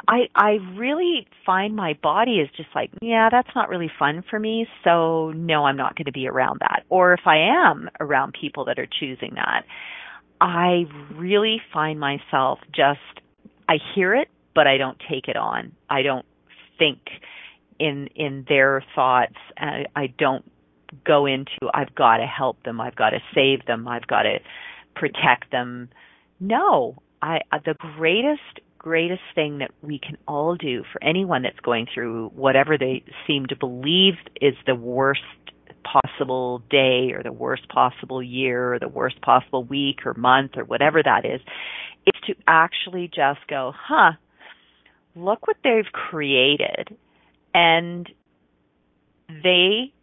I 0.09 0.29
I 0.35 0.59
really 0.77 1.27
find 1.47 1.75
my 1.75 1.95
body 2.03 2.41
is 2.41 2.49
just 2.57 2.69
like, 2.75 2.91
yeah, 3.01 3.29
that's 3.31 3.49
not 3.55 3.69
really 3.69 3.91
fun 3.99 4.25
for 4.29 4.39
me, 4.39 4.67
so 4.83 5.33
no, 5.33 5.65
I'm 5.65 5.77
not 5.77 5.97
going 5.97 6.07
to 6.07 6.13
be 6.13 6.29
around 6.29 6.61
that. 6.61 6.85
Or 6.89 7.15
if 7.15 7.27
I 7.27 7.67
am 7.67 7.89
around 8.01 8.37
people 8.39 8.67
that 8.67 8.79
are 8.79 8.87
choosing 8.87 9.35
that, 9.35 9.65
I 10.41 10.85
really 11.15 11.61
find 11.73 11.99
myself 11.99 12.59
just 12.75 13.01
I 13.69 13.77
hear 13.95 14.15
it, 14.15 14.29
but 14.55 14.67
I 14.67 14.77
don't 14.77 14.99
take 15.11 15.29
it 15.29 15.37
on. 15.37 15.73
I 15.89 16.03
don't 16.03 16.27
think 16.79 16.99
in 17.79 18.09
in 18.15 18.45
their 18.49 18.85
thoughts. 18.95 19.37
I, 19.57 19.87
I 19.97 20.07
don't 20.19 20.45
go 21.05 21.27
into 21.27 21.71
I've 21.73 21.95
got 21.95 22.19
to 22.19 22.27
help 22.27 22.63
them, 22.63 22.81
I've 22.81 22.97
got 22.97 23.11
to 23.11 23.19
save 23.35 23.67
them, 23.67 23.89
I've 23.89 24.07
got 24.07 24.23
to 24.23 24.39
protect 24.95 25.51
them. 25.51 25.89
No, 26.41 26.97
I 27.23 27.41
the 27.65 27.75
greatest 27.97 28.61
greatest 28.85 29.23
thing 29.35 29.59
that 29.61 29.71
we 29.81 29.99
can 29.99 30.19
all 30.29 30.57
do 30.57 30.85
for 30.93 31.03
anyone 31.03 31.41
that's 31.41 31.59
going 31.61 31.87
through 31.95 32.31
whatever 32.35 32.77
they 32.77 33.03
seem 33.27 33.47
to 33.47 33.57
believe 33.57 34.13
is 34.43 34.53
the 34.67 34.75
worst 34.75 35.23
possible 35.83 36.63
day 36.69 37.13
or 37.15 37.23
the 37.23 37.33
worst 37.33 37.67
possible 37.71 38.23
year 38.23 38.75
or 38.75 38.79
the 38.79 38.89
worst 38.89 39.19
possible 39.23 39.65
week 39.65 40.05
or 40.05 40.13
month 40.13 40.51
or 40.59 40.65
whatever 40.65 41.03
that 41.03 41.25
is, 41.25 41.41
is 42.07 42.21
to 42.27 42.35
actually 42.47 43.09
just 43.09 43.41
go, 43.49 43.73
huh, 43.75 44.13
look 45.17 45.47
what 45.47 45.57
they've 45.65 45.91
created 45.91 46.95
and 47.55 48.11
they 49.29 49.95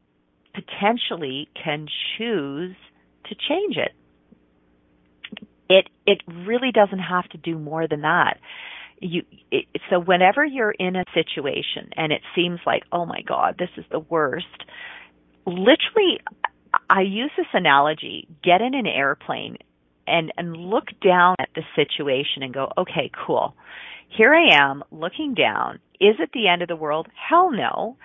potentially 0.55 1.47
can 1.63 1.85
choose 2.17 2.75
to 3.25 3.35
change 3.47 3.77
it. 3.77 3.91
It 5.69 5.87
it 6.07 6.21
really 6.27 6.71
doesn't 6.71 6.99
have 6.99 7.29
to 7.29 7.37
do 7.37 7.59
more 7.59 7.87
than 7.87 8.01
that 8.01 8.39
you 9.01 9.23
it, 9.51 9.65
so 9.89 9.99
whenever 9.99 10.45
you're 10.45 10.71
in 10.71 10.95
a 10.95 11.03
situation 11.13 11.89
and 11.97 12.11
it 12.11 12.21
seems 12.35 12.59
like 12.65 12.83
oh 12.91 13.05
my 13.05 13.21
god 13.21 13.55
this 13.59 13.69
is 13.77 13.85
the 13.91 13.99
worst 13.99 14.45
literally 15.45 16.19
i 16.89 17.01
use 17.01 17.31
this 17.35 17.47
analogy 17.53 18.27
get 18.43 18.61
in 18.61 18.73
an 18.73 18.87
airplane 18.87 19.57
and 20.07 20.31
and 20.37 20.55
look 20.55 20.85
down 21.03 21.35
at 21.39 21.49
the 21.55 21.63
situation 21.75 22.43
and 22.43 22.53
go 22.53 22.71
okay 22.77 23.09
cool. 23.25 23.55
Here 24.09 24.33
i 24.33 24.55
am 24.55 24.83
looking 24.91 25.33
down. 25.33 25.79
Is 25.99 26.15
it 26.19 26.31
the 26.33 26.47
end 26.47 26.61
of 26.61 26.67
the 26.67 26.75
world? 26.75 27.07
Hell 27.15 27.51
no. 27.51 27.97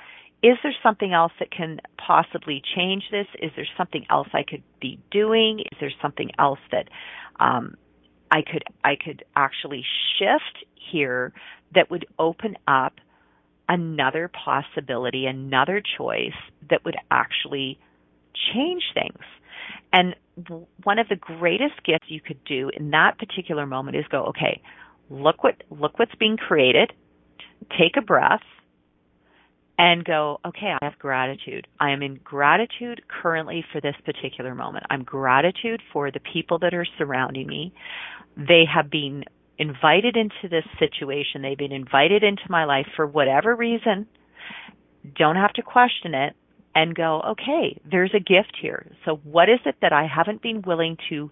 Is 0.42 0.56
there 0.62 0.74
something 0.82 1.12
else 1.12 1.32
that 1.40 1.50
can 1.50 1.80
possibly 1.96 2.62
change 2.76 3.04
this? 3.10 3.26
Is 3.42 3.50
there 3.56 3.66
something 3.76 4.06
else 4.10 4.28
i 4.32 4.44
could 4.48 4.62
be 4.80 5.00
doing? 5.10 5.60
Is 5.60 5.78
there 5.80 5.92
something 6.00 6.30
else 6.38 6.60
that 6.70 6.88
um 7.40 7.76
I 8.30 8.42
could 8.42 8.64
I 8.84 8.96
could 8.96 9.24
actually 9.34 9.84
shift 10.18 10.64
here 10.92 11.32
that 11.74 11.90
would 11.90 12.06
open 12.18 12.56
up 12.66 12.94
another 13.68 14.30
possibility, 14.44 15.26
another 15.26 15.82
choice 15.98 16.36
that 16.70 16.84
would 16.84 16.96
actually 17.10 17.78
change 18.54 18.82
things. 18.94 19.22
And 19.92 20.14
one 20.84 20.98
of 20.98 21.08
the 21.08 21.16
greatest 21.16 21.82
gifts 21.84 22.06
you 22.08 22.20
could 22.20 22.42
do 22.44 22.70
in 22.76 22.90
that 22.90 23.18
particular 23.18 23.66
moment 23.66 23.96
is 23.96 24.04
go, 24.10 24.26
okay, 24.26 24.60
look 25.08 25.42
what 25.42 25.62
look 25.70 25.98
what's 25.98 26.14
being 26.18 26.36
created. 26.36 26.92
Take 27.78 27.96
a 27.96 28.02
breath 28.02 28.42
and 29.78 30.04
go, 30.04 30.40
okay, 30.44 30.72
I 30.80 30.84
have 30.84 30.98
gratitude. 30.98 31.66
I 31.78 31.90
am 31.90 32.02
in 32.02 32.18
gratitude 32.22 33.02
currently 33.08 33.64
for 33.72 33.80
this 33.80 33.94
particular 34.04 34.54
moment. 34.54 34.84
I'm 34.88 35.02
gratitude 35.02 35.82
for 35.92 36.10
the 36.10 36.20
people 36.32 36.58
that 36.60 36.74
are 36.74 36.86
surrounding 36.98 37.46
me. 37.46 37.74
They 38.36 38.64
have 38.72 38.90
been 38.90 39.24
invited 39.58 40.16
into 40.16 40.48
this 40.50 40.64
situation. 40.78 41.42
They've 41.42 41.56
been 41.56 41.72
invited 41.72 42.22
into 42.22 42.42
my 42.48 42.64
life 42.64 42.86
for 42.94 43.06
whatever 43.06 43.54
reason. 43.54 44.06
Don't 45.16 45.36
have 45.36 45.52
to 45.54 45.62
question 45.62 46.14
it 46.14 46.34
and 46.74 46.94
go, 46.94 47.22
okay, 47.30 47.80
there's 47.90 48.12
a 48.14 48.20
gift 48.20 48.56
here. 48.60 48.92
So 49.04 49.20
what 49.24 49.48
is 49.48 49.60
it 49.64 49.76
that 49.80 49.92
I 49.92 50.06
haven't 50.06 50.42
been 50.42 50.62
willing 50.62 50.98
to 51.08 51.30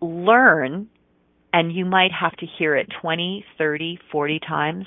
learn? 0.00 0.88
And 1.52 1.72
you 1.72 1.84
might 1.84 2.12
have 2.12 2.36
to 2.36 2.46
hear 2.46 2.76
it 2.76 2.88
20, 3.02 3.44
30, 3.58 3.98
40 4.12 4.40
times. 4.46 4.86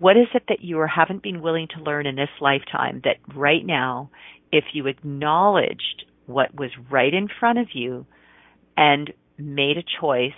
What 0.00 0.16
is 0.16 0.26
it 0.34 0.42
that 0.48 0.62
you 0.62 0.84
haven't 0.92 1.22
been 1.22 1.42
willing 1.42 1.68
to 1.76 1.82
learn 1.82 2.06
in 2.06 2.16
this 2.16 2.28
lifetime 2.40 3.02
that 3.04 3.18
right 3.36 3.64
now, 3.64 4.10
if 4.50 4.64
you 4.72 4.88
acknowledged 4.88 6.04
what 6.26 6.52
was 6.54 6.70
right 6.90 7.14
in 7.14 7.28
front 7.38 7.60
of 7.60 7.68
you 7.72 8.04
and 8.76 9.12
made 9.38 9.76
a 9.76 9.84
choice 10.00 10.32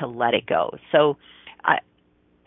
to 0.00 0.06
let 0.06 0.34
it 0.34 0.46
go. 0.46 0.70
So, 0.90 1.16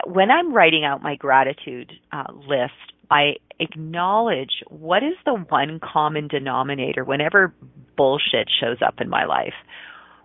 when 0.05 0.29
I'm 0.29 0.53
writing 0.53 0.85
out 0.85 1.01
my 1.01 1.15
gratitude 1.15 1.91
uh, 2.11 2.31
list, 2.31 2.73
I 3.09 3.35
acknowledge 3.59 4.63
what 4.67 5.03
is 5.03 5.15
the 5.25 5.33
one 5.33 5.79
common 5.79 6.27
denominator 6.27 7.03
whenever 7.03 7.53
bullshit 7.97 8.47
shows 8.59 8.77
up 8.85 8.95
in 8.99 9.09
my 9.09 9.25
life. 9.25 9.53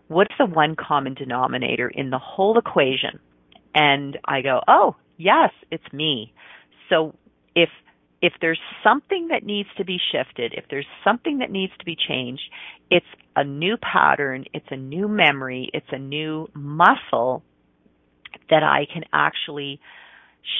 What's 0.08 0.34
the 0.38 0.46
one 0.46 0.76
common 0.76 1.14
denominator 1.14 1.88
in 1.88 2.10
the 2.10 2.18
whole 2.18 2.58
equation? 2.58 3.20
And 3.74 4.18
I 4.24 4.42
go, 4.42 4.60
oh, 4.66 4.96
yes, 5.16 5.50
it's 5.70 5.92
me. 5.92 6.32
So 6.88 7.14
if 7.54 7.68
if 8.22 8.34
there's 8.40 8.60
something 8.84 9.28
that 9.28 9.44
needs 9.44 9.68
to 9.78 9.84
be 9.84 9.98
shifted, 10.12 10.52
if 10.56 10.64
there's 10.70 10.86
something 11.04 11.38
that 11.38 11.50
needs 11.50 11.72
to 11.78 11.84
be 11.84 11.96
changed, 11.96 12.42
it's 12.90 13.06
a 13.34 13.44
new 13.44 13.76
pattern, 13.76 14.44
it's 14.52 14.66
a 14.70 14.76
new 14.76 15.08
memory, 15.08 15.70
it's 15.72 15.86
a 15.90 15.98
new 15.98 16.48
muscle 16.54 17.42
that 18.50 18.62
I 18.62 18.86
can 18.92 19.04
actually 19.12 19.80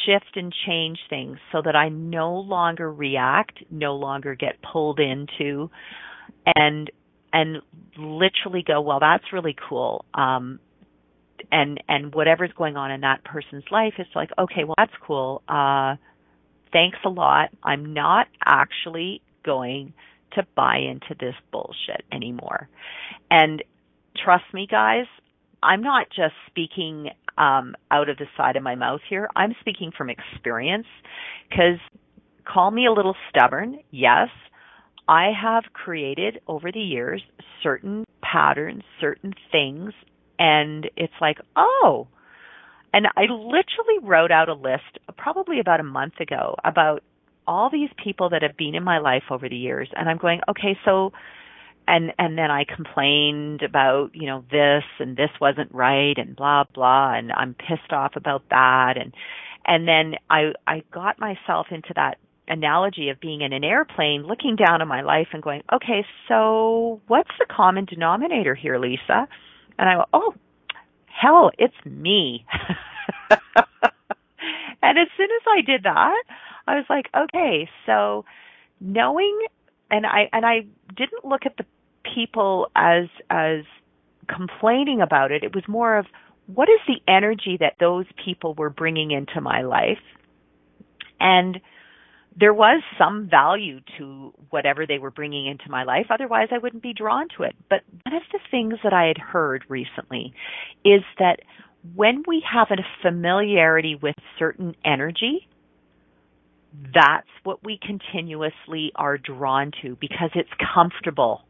shift 0.06 0.36
and 0.36 0.52
change 0.66 0.98
things 1.08 1.38
so 1.52 1.62
that 1.64 1.74
I 1.76 1.88
no 1.88 2.34
longer 2.36 2.90
react, 2.90 3.58
no 3.70 3.96
longer 3.96 4.34
get 4.34 4.56
pulled 4.62 5.00
into 5.00 5.70
and 6.46 6.90
and 7.32 7.58
literally 7.96 8.64
go, 8.66 8.80
well 8.80 9.00
that's 9.00 9.24
really 9.32 9.56
cool. 9.68 10.04
Um 10.14 10.60
and 11.50 11.82
and 11.88 12.14
whatever's 12.14 12.52
going 12.56 12.76
on 12.76 12.90
in 12.90 13.00
that 13.02 13.24
person's 13.24 13.64
life 13.70 13.94
is 13.98 14.06
like, 14.14 14.30
okay, 14.38 14.64
well 14.64 14.74
that's 14.76 14.92
cool. 15.06 15.42
Uh 15.48 15.96
thanks 16.72 16.98
a 17.04 17.08
lot. 17.08 17.50
I'm 17.62 17.92
not 17.92 18.26
actually 18.44 19.22
going 19.44 19.92
to 20.32 20.46
buy 20.54 20.78
into 20.78 21.14
this 21.18 21.34
bullshit 21.50 22.04
anymore. 22.12 22.68
And 23.30 23.62
trust 24.24 24.44
me 24.52 24.66
guys, 24.70 25.06
I'm 25.62 25.82
not 25.82 26.06
just 26.08 26.34
speaking 26.46 27.10
um, 27.36 27.74
out 27.90 28.08
of 28.08 28.16
the 28.16 28.26
side 28.36 28.56
of 28.56 28.62
my 28.62 28.74
mouth 28.74 29.00
here. 29.08 29.28
I'm 29.34 29.54
speaking 29.60 29.92
from 29.96 30.10
experience 30.10 30.86
because 31.48 31.78
call 32.44 32.70
me 32.70 32.86
a 32.86 32.92
little 32.92 33.16
stubborn. 33.28 33.80
Yes, 33.90 34.28
I 35.08 35.30
have 35.40 35.64
created 35.72 36.40
over 36.46 36.70
the 36.72 36.80
years 36.80 37.22
certain 37.62 38.04
patterns, 38.22 38.82
certain 39.00 39.34
things, 39.50 39.92
and 40.38 40.88
it's 40.96 41.12
like, 41.20 41.38
oh, 41.56 42.08
and 42.92 43.06
I 43.16 43.22
literally 43.22 43.98
wrote 44.02 44.30
out 44.30 44.48
a 44.48 44.54
list 44.54 44.98
probably 45.16 45.60
about 45.60 45.80
a 45.80 45.84
month 45.84 46.20
ago 46.20 46.56
about 46.64 47.02
all 47.46 47.70
these 47.70 47.90
people 48.02 48.30
that 48.30 48.42
have 48.42 48.56
been 48.56 48.74
in 48.74 48.84
my 48.84 48.98
life 48.98 49.24
over 49.30 49.48
the 49.48 49.56
years. 49.56 49.88
And 49.96 50.08
I'm 50.08 50.18
going, 50.18 50.40
okay, 50.48 50.78
so 50.84 51.12
and 51.88 52.12
and 52.18 52.36
then 52.38 52.50
I 52.50 52.64
complained 52.64 53.62
about 53.62 54.10
you 54.14 54.26
know 54.26 54.44
this 54.50 54.84
and 54.98 55.16
this 55.16 55.30
wasn't 55.40 55.74
right 55.74 56.16
and 56.16 56.36
blah 56.36 56.64
blah 56.74 57.14
and 57.14 57.32
I'm 57.32 57.54
pissed 57.54 57.92
off 57.92 58.12
about 58.16 58.42
that. 58.50 58.94
And 58.96 59.14
and 59.66 59.88
then 59.88 60.14
I 60.28 60.52
I 60.66 60.82
got 60.92 61.18
myself 61.18 61.68
into 61.70 61.92
that 61.96 62.18
analogy 62.48 63.10
of 63.10 63.20
being 63.20 63.42
in 63.42 63.52
an 63.52 63.62
airplane 63.62 64.24
looking 64.24 64.56
down 64.56 64.82
on 64.82 64.88
my 64.88 65.02
life 65.02 65.28
and 65.32 65.40
going 65.40 65.62
okay 65.72 66.04
so 66.26 67.00
what's 67.06 67.30
the 67.38 67.46
common 67.48 67.84
denominator 67.84 68.54
here 68.54 68.78
Lisa? 68.78 69.28
And 69.78 69.88
I 69.88 69.94
go 69.94 70.04
oh 70.12 70.34
hell 71.20 71.50
it's 71.58 71.74
me 71.84 72.44
and 74.82 74.98
as 74.98 75.08
soon 75.16 75.28
as 75.30 75.46
I 75.46 75.60
did 75.60 75.82
that 75.84 76.22
I 76.66 76.76
was 76.76 76.84
like 76.88 77.06
okay 77.16 77.68
so 77.86 78.24
knowing 78.80 79.38
and 79.90 80.06
I 80.06 80.28
and 80.32 80.46
I 80.46 80.60
didn't 80.96 81.24
look 81.24 81.42
at 81.44 81.56
the 81.56 81.64
people 82.14 82.68
as 82.76 83.06
as 83.28 83.64
complaining 84.28 85.00
about 85.00 85.32
it. 85.32 85.42
It 85.42 85.54
was 85.54 85.64
more 85.68 85.96
of 85.98 86.06
what 86.46 86.68
is 86.68 86.80
the 86.86 87.00
energy 87.12 87.56
that 87.60 87.74
those 87.78 88.06
people 88.24 88.54
were 88.54 88.70
bringing 88.70 89.10
into 89.10 89.40
my 89.40 89.62
life, 89.62 90.02
and 91.20 91.60
there 92.38 92.54
was 92.54 92.82
some 92.98 93.28
value 93.28 93.80
to 93.98 94.32
whatever 94.50 94.86
they 94.86 94.98
were 94.98 95.10
bringing 95.10 95.46
into 95.46 95.68
my 95.68 95.84
life. 95.84 96.06
Otherwise, 96.10 96.48
I 96.52 96.58
wouldn't 96.58 96.82
be 96.82 96.94
drawn 96.94 97.28
to 97.36 97.42
it. 97.42 97.54
But 97.68 97.80
one 98.04 98.14
of 98.14 98.22
the 98.32 98.38
things 98.50 98.74
that 98.84 98.92
I 98.92 99.06
had 99.06 99.18
heard 99.18 99.64
recently 99.68 100.32
is 100.84 101.02
that 101.18 101.40
when 101.94 102.22
we 102.26 102.42
have 102.50 102.68
a 102.70 102.82
familiarity 103.02 103.96
with 104.00 104.14
certain 104.38 104.74
energy, 104.84 105.48
that's 106.94 107.28
what 107.42 107.64
we 107.64 107.78
continuously 107.84 108.92
are 108.94 109.18
drawn 109.18 109.72
to 109.82 109.96
because 110.00 110.30
it's 110.34 110.50
comfortable. 110.74 111.42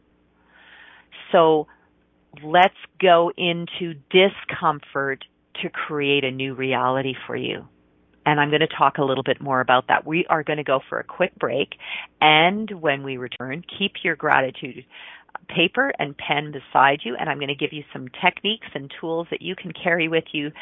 So 1.33 1.67
let's 2.43 2.75
go 3.01 3.31
into 3.37 3.95
discomfort 4.11 5.25
to 5.63 5.69
create 5.69 6.25
a 6.25 6.31
new 6.31 6.55
reality 6.55 7.15
for 7.27 7.37
you. 7.37 7.67
And 8.31 8.39
I'm 8.39 8.51
going 8.51 8.61
to 8.61 8.69
talk 8.69 8.99
a 8.99 9.03
little 9.03 9.25
bit 9.25 9.41
more 9.41 9.61
about 9.61 9.89
that. 9.89 10.07
We 10.07 10.25
are 10.31 10.45
going 10.45 10.59
to 10.59 10.63
go 10.63 10.79
for 10.89 11.01
a 11.01 11.05
quick 11.05 11.35
break. 11.35 11.71
And 12.21 12.71
when 12.81 13.03
we 13.03 13.17
return, 13.17 13.65
keep 13.77 14.05
your 14.05 14.15
gratitude 14.15 14.85
paper 15.49 15.93
and 15.99 16.17
pen 16.17 16.53
beside 16.53 17.01
you. 17.03 17.17
And 17.19 17.29
I'm 17.29 17.39
going 17.39 17.49
to 17.49 17.57
give 17.57 17.73
you 17.73 17.83
some 17.93 18.07
techniques 18.25 18.69
and 18.73 18.89
tools 19.01 19.27
that 19.33 19.43
you 19.43 19.57
can 19.57 19.73
carry 19.73 20.07
with 20.07 20.23
you 20.31 20.53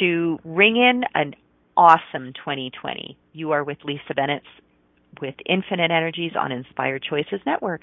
to 0.00 0.40
ring 0.42 0.76
in 0.76 1.04
an 1.14 1.34
awesome 1.76 2.32
2020. 2.32 3.16
You 3.32 3.52
are 3.52 3.62
with 3.62 3.78
Lisa 3.84 4.12
Bennett 4.16 4.42
with 5.20 5.36
Infinite 5.46 5.92
Energies 5.92 6.32
on 6.36 6.50
Inspired 6.50 7.04
Choices 7.08 7.40
Network. 7.46 7.82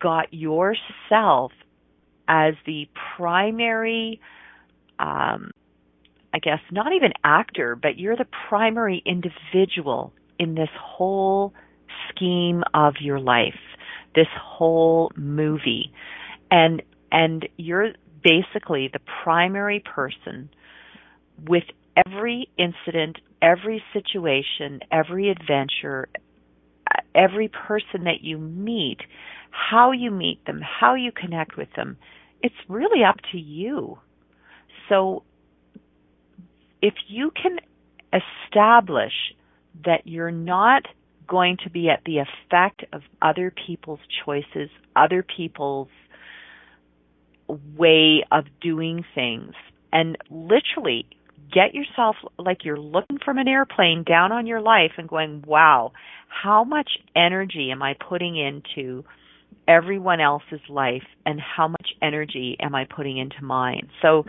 got 0.00 0.32
yourself 0.32 1.52
as 2.28 2.54
the 2.64 2.88
primary, 3.16 4.20
um, 4.98 5.50
I 6.32 6.38
guess, 6.40 6.60
not 6.70 6.92
even 6.92 7.12
actor, 7.24 7.76
but 7.76 7.98
you're 7.98 8.16
the 8.16 8.26
primary 8.48 9.02
individual 9.04 10.12
in 10.38 10.54
this 10.54 10.68
whole 10.80 11.52
scheme 12.08 12.62
of 12.74 12.94
your 13.00 13.20
life, 13.20 13.58
this 14.14 14.26
whole 14.40 15.12
movie. 15.16 15.92
And, 16.50 16.82
and 17.12 17.48
you're 17.56 17.92
basically 18.22 18.90
the 18.92 19.00
primary 19.22 19.80
person 19.80 20.50
with 21.46 21.64
every 22.04 22.48
incident, 22.58 23.18
every 23.40 23.82
situation, 23.92 24.80
every 24.90 25.30
adventure, 25.30 26.08
every 27.14 27.48
person 27.48 28.04
that 28.04 28.20
you 28.22 28.38
meet, 28.38 28.98
how 29.50 29.92
you 29.92 30.10
meet 30.10 30.44
them, 30.46 30.60
how 30.60 30.94
you 30.94 31.10
connect 31.12 31.56
with 31.56 31.68
them, 31.74 31.96
it's 32.42 32.54
really 32.68 33.02
up 33.02 33.16
to 33.32 33.38
you. 33.38 33.98
So 34.88 35.22
if 36.82 36.94
you 37.08 37.30
can 37.30 37.58
establish 38.12 39.12
that 39.84 40.06
you're 40.06 40.30
not 40.30 40.82
going 41.26 41.56
to 41.64 41.70
be 41.70 41.88
at 41.88 42.02
the 42.04 42.18
effect 42.18 42.84
of 42.92 43.02
other 43.20 43.52
people's 43.66 44.00
choices, 44.24 44.70
other 44.94 45.24
people's 45.24 45.88
way 47.76 48.24
of 48.30 48.44
doing 48.60 49.04
things, 49.14 49.52
and 49.92 50.16
literally 50.30 51.06
get 51.52 51.74
yourself 51.74 52.16
like 52.38 52.64
you're 52.64 52.78
looking 52.78 53.18
from 53.24 53.38
an 53.38 53.48
airplane 53.48 54.04
down 54.04 54.32
on 54.32 54.46
your 54.46 54.60
life 54.60 54.92
and 54.98 55.08
going, 55.08 55.44
wow, 55.46 55.92
how 56.28 56.64
much 56.64 56.90
energy 57.14 57.70
am 57.70 57.82
I 57.82 57.94
putting 58.08 58.36
into 58.36 59.04
everyone 59.68 60.20
else's 60.20 60.60
life 60.68 61.04
and 61.24 61.40
how 61.40 61.68
much 61.68 61.88
energy 62.02 62.56
am 62.60 62.74
I 62.74 62.84
putting 62.84 63.18
into 63.18 63.42
mine? 63.42 63.88
So 64.02 64.24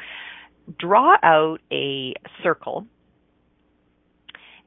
draw 0.79 1.15
out 1.23 1.59
a 1.71 2.13
circle 2.43 2.85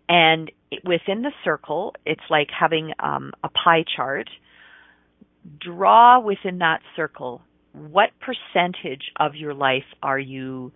and 0.09 0.51
within 0.85 1.23
the 1.23 1.31
circle, 1.45 1.95
it's 2.05 2.21
like 2.31 2.49
having 2.59 2.93
um, 2.99 3.33
a 3.45 3.49
pie 3.49 3.85
chart. 3.97 4.29
Draw 5.61 6.21
within 6.21 6.59
that 6.59 6.81
circle 6.97 7.43
what 7.73 8.11
percentage 8.21 9.13
of 9.19 9.35
your 9.35 9.55
life 9.55 9.85
are 10.03 10.19
you 10.19 10.73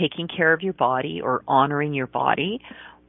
taking 0.00 0.28
care 0.28 0.52
of 0.52 0.62
your 0.62 0.72
body 0.72 1.20
or 1.22 1.42
honoring 1.46 1.94
your 1.94 2.06
body, 2.06 2.60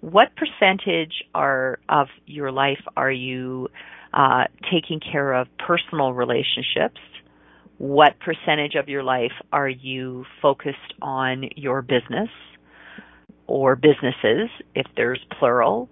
what 0.01 0.29
percentage 0.35 1.23
are 1.33 1.79
of 1.89 2.07
your 2.25 2.51
life 2.51 2.81
are 2.95 3.11
you 3.11 3.69
uh, 4.13 4.43
taking 4.71 4.99
care 4.99 5.33
of 5.33 5.47
personal 5.57 6.13
relationships? 6.13 6.99
What 7.77 8.19
percentage 8.19 8.75
of 8.75 8.87
your 8.87 9.03
life 9.03 9.33
are 9.51 9.67
you 9.67 10.25
focused 10.41 10.93
on 11.01 11.49
your 11.55 11.81
business 11.81 12.29
or 13.47 13.75
businesses, 13.75 14.49
if 14.73 14.85
there's 14.95 15.19
plural? 15.39 15.89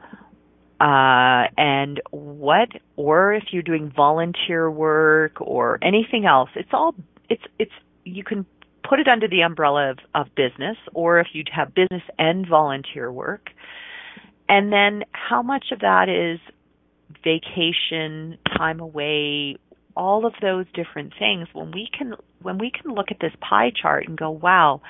Uh, 0.79 1.47
and 1.57 2.01
what, 2.11 2.69
or 2.95 3.33
if 3.33 3.43
you're 3.51 3.63
doing 3.63 3.91
volunteer 3.95 4.69
work 4.69 5.39
or 5.39 5.79
anything 5.81 6.25
else, 6.25 6.49
it's 6.55 6.69
all, 6.73 6.95
it's, 7.29 7.43
it's, 7.57 7.71
you 8.05 8.23
can 8.23 8.45
put 8.87 8.99
it 8.99 9.07
under 9.07 9.27
the 9.27 9.41
umbrella 9.41 9.91
of, 9.91 9.99
of 10.13 10.35
business, 10.35 10.77
or 10.93 11.19
if 11.19 11.27
you'd 11.33 11.49
have 11.53 11.73
business 11.73 12.03
and 12.17 12.47
volunteer 12.47 13.11
work. 13.11 13.49
And 14.49 14.71
then 14.71 15.03
how 15.13 15.41
much 15.41 15.65
of 15.71 15.79
that 15.79 16.09
is 16.09 16.39
vacation, 17.23 18.37
time 18.57 18.79
away, 18.79 19.57
all 19.95 20.25
of 20.25 20.33
those 20.41 20.65
different 20.73 21.13
things. 21.17 21.47
When 21.53 21.71
we 21.71 21.89
can 21.97 22.15
when 22.41 22.57
we 22.57 22.71
can 22.71 22.93
look 22.93 23.07
at 23.09 23.19
this 23.21 23.31
pie 23.39 23.71
chart 23.71 24.07
and 24.07 24.17
go, 24.17 24.29
wow, 24.29 24.81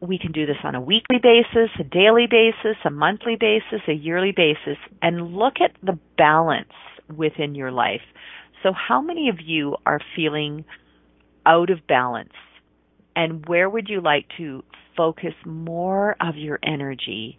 we 0.00 0.18
can 0.18 0.32
do 0.32 0.46
this 0.46 0.56
on 0.64 0.74
a 0.74 0.80
weekly 0.80 1.18
basis, 1.22 1.70
a 1.78 1.84
daily 1.84 2.26
basis, 2.30 2.76
a 2.84 2.90
monthly 2.90 3.36
basis, 3.36 3.80
a 3.88 3.92
yearly 3.92 4.32
basis, 4.32 4.78
and 5.02 5.34
look 5.34 5.54
at 5.62 5.72
the 5.82 5.98
balance 6.16 6.72
within 7.14 7.54
your 7.54 7.70
life. 7.70 8.02
So, 8.62 8.72
how 8.72 9.00
many 9.00 9.28
of 9.28 9.40
you 9.40 9.76
are 9.84 10.00
feeling 10.16 10.64
out 11.46 11.70
of 11.70 11.86
balance 11.86 12.32
and 13.16 13.46
where 13.46 13.68
would 13.68 13.88
you 13.88 14.00
like 14.00 14.26
to 14.36 14.62
focus 14.96 15.34
more 15.44 16.16
of 16.20 16.36
your 16.36 16.58
energy 16.62 17.38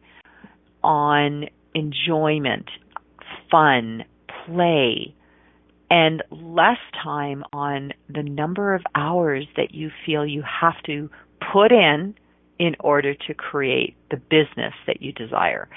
on 0.84 1.46
enjoyment, 1.74 2.70
fun, 3.52 4.04
play, 4.46 5.14
and 5.90 6.24
less 6.32 6.78
time 7.04 7.44
on 7.54 7.92
the 8.10 8.24
number 8.24 8.74
of 8.74 8.82
hours 8.96 9.46
that 9.56 9.74
you 9.74 9.92
feel 10.06 10.26
you 10.26 10.44
have 10.44 10.82
to 10.86 11.10
put 11.54 11.72
in 11.72 12.16
in 12.58 12.76
order 12.80 13.14
to 13.14 13.34
create 13.34 13.96
the 14.10 14.18
business 14.18 14.74
that 14.88 15.02
you 15.02 15.12
desire. 15.12 15.68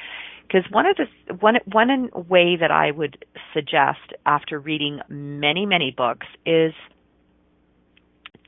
Because 0.46 0.70
one 0.70 0.86
of 0.86 0.96
the 0.96 1.34
one 1.34 1.56
one 1.66 2.08
way 2.14 2.56
that 2.56 2.70
I 2.70 2.90
would 2.90 3.24
suggest 3.52 4.14
after 4.24 4.58
reading 4.58 5.00
many 5.08 5.66
many 5.66 5.92
books 5.94 6.26
is 6.46 6.72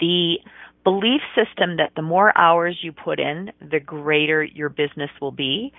the 0.00 0.36
belief 0.84 1.20
system 1.34 1.76
that 1.76 1.92
the 1.94 2.02
more 2.02 2.36
hours 2.36 2.78
you 2.82 2.92
put 2.92 3.20
in, 3.20 3.52
the 3.60 3.80
greater 3.80 4.42
your 4.42 4.68
business 4.68 5.10
will 5.20 5.32
be. 5.32 5.72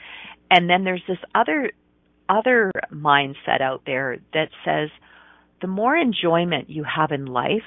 And 0.50 0.70
then 0.70 0.84
there's 0.84 1.04
this 1.08 1.18
other 1.34 1.72
other 2.30 2.72
mindset 2.94 3.62
out 3.62 3.82
there 3.86 4.18
that 4.34 4.50
says 4.64 4.90
the 5.62 5.68
more 5.68 5.96
enjoyment 5.96 6.70
you 6.70 6.84
have 6.84 7.12
in 7.12 7.26
life, 7.26 7.62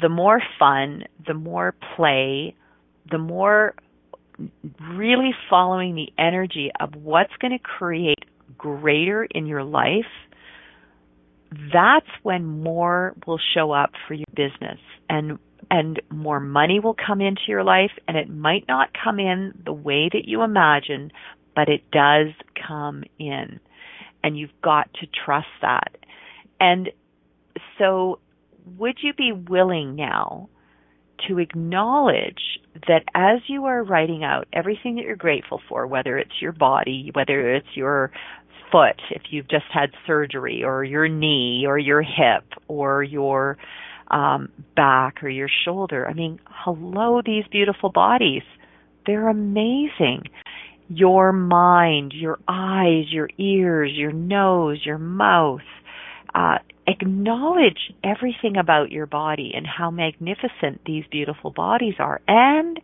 the 0.00 0.08
more 0.08 0.42
fun, 0.58 1.04
the 1.26 1.34
more 1.34 1.74
play, 1.96 2.54
the 3.10 3.18
more 3.18 3.74
really 4.90 5.32
following 5.48 5.94
the 5.94 6.12
energy 6.18 6.70
of 6.78 6.94
what's 6.94 7.32
going 7.40 7.52
to 7.52 7.58
create 7.58 8.24
greater 8.56 9.24
in 9.24 9.46
your 9.46 9.64
life, 9.64 10.04
that's 11.72 12.06
when 12.22 12.44
more 12.44 13.14
will 13.26 13.40
show 13.54 13.72
up 13.72 13.92
for 14.06 14.14
your 14.14 14.26
business 14.34 14.78
and 15.08 15.38
and 15.72 16.02
more 16.10 16.38
money 16.38 16.80
will 16.80 16.94
come 16.94 17.22
into 17.22 17.40
your 17.48 17.64
life 17.64 17.92
and 18.06 18.18
it 18.18 18.28
might 18.28 18.68
not 18.68 18.90
come 18.92 19.18
in 19.18 19.54
the 19.64 19.72
way 19.72 20.10
that 20.12 20.26
you 20.28 20.42
imagine, 20.42 21.10
but 21.56 21.70
it 21.70 21.90
does 21.90 22.28
come 22.68 23.04
in. 23.18 23.58
And 24.22 24.38
you've 24.38 24.50
got 24.62 24.92
to 25.00 25.06
trust 25.24 25.48
that. 25.62 25.96
And 26.60 26.90
so 27.78 28.20
would 28.76 28.98
you 29.02 29.14
be 29.14 29.32
willing 29.32 29.96
now 29.96 30.50
to 31.26 31.38
acknowledge 31.38 32.60
that 32.86 33.04
as 33.14 33.40
you 33.46 33.64
are 33.64 33.82
writing 33.82 34.24
out 34.24 34.48
everything 34.52 34.96
that 34.96 35.04
you're 35.04 35.16
grateful 35.16 35.62
for, 35.70 35.86
whether 35.86 36.18
it's 36.18 36.42
your 36.42 36.52
body, 36.52 37.10
whether 37.14 37.54
it's 37.54 37.74
your 37.74 38.12
foot, 38.70 39.00
if 39.10 39.22
you've 39.30 39.48
just 39.48 39.64
had 39.72 39.90
surgery, 40.06 40.62
or 40.64 40.84
your 40.84 41.08
knee, 41.08 41.64
or 41.66 41.78
your 41.78 42.02
hip, 42.02 42.44
or 42.68 43.02
your 43.02 43.56
um, 44.12 44.50
back, 44.76 45.22
or 45.22 45.28
your 45.28 45.48
shoulder. 45.64 46.06
I 46.06 46.12
mean, 46.12 46.38
hello, 46.46 47.22
these 47.24 47.44
beautiful 47.50 47.90
bodies. 47.90 48.42
They're 49.06 49.28
amazing. 49.28 50.24
Your 50.88 51.32
mind, 51.32 52.12
your 52.14 52.38
eyes, 52.46 53.06
your 53.10 53.30
ears, 53.38 53.90
your 53.94 54.12
nose, 54.12 54.80
your 54.84 54.98
mouth, 54.98 55.60
uh, 56.34 56.58
acknowledge 56.86 57.92
everything 58.04 58.56
about 58.56 58.90
your 58.90 59.06
body 59.06 59.52
and 59.54 59.66
how 59.66 59.90
magnificent 59.90 60.82
these 60.84 61.04
beautiful 61.10 61.50
bodies 61.50 61.94
are 61.98 62.20
and 62.28 62.80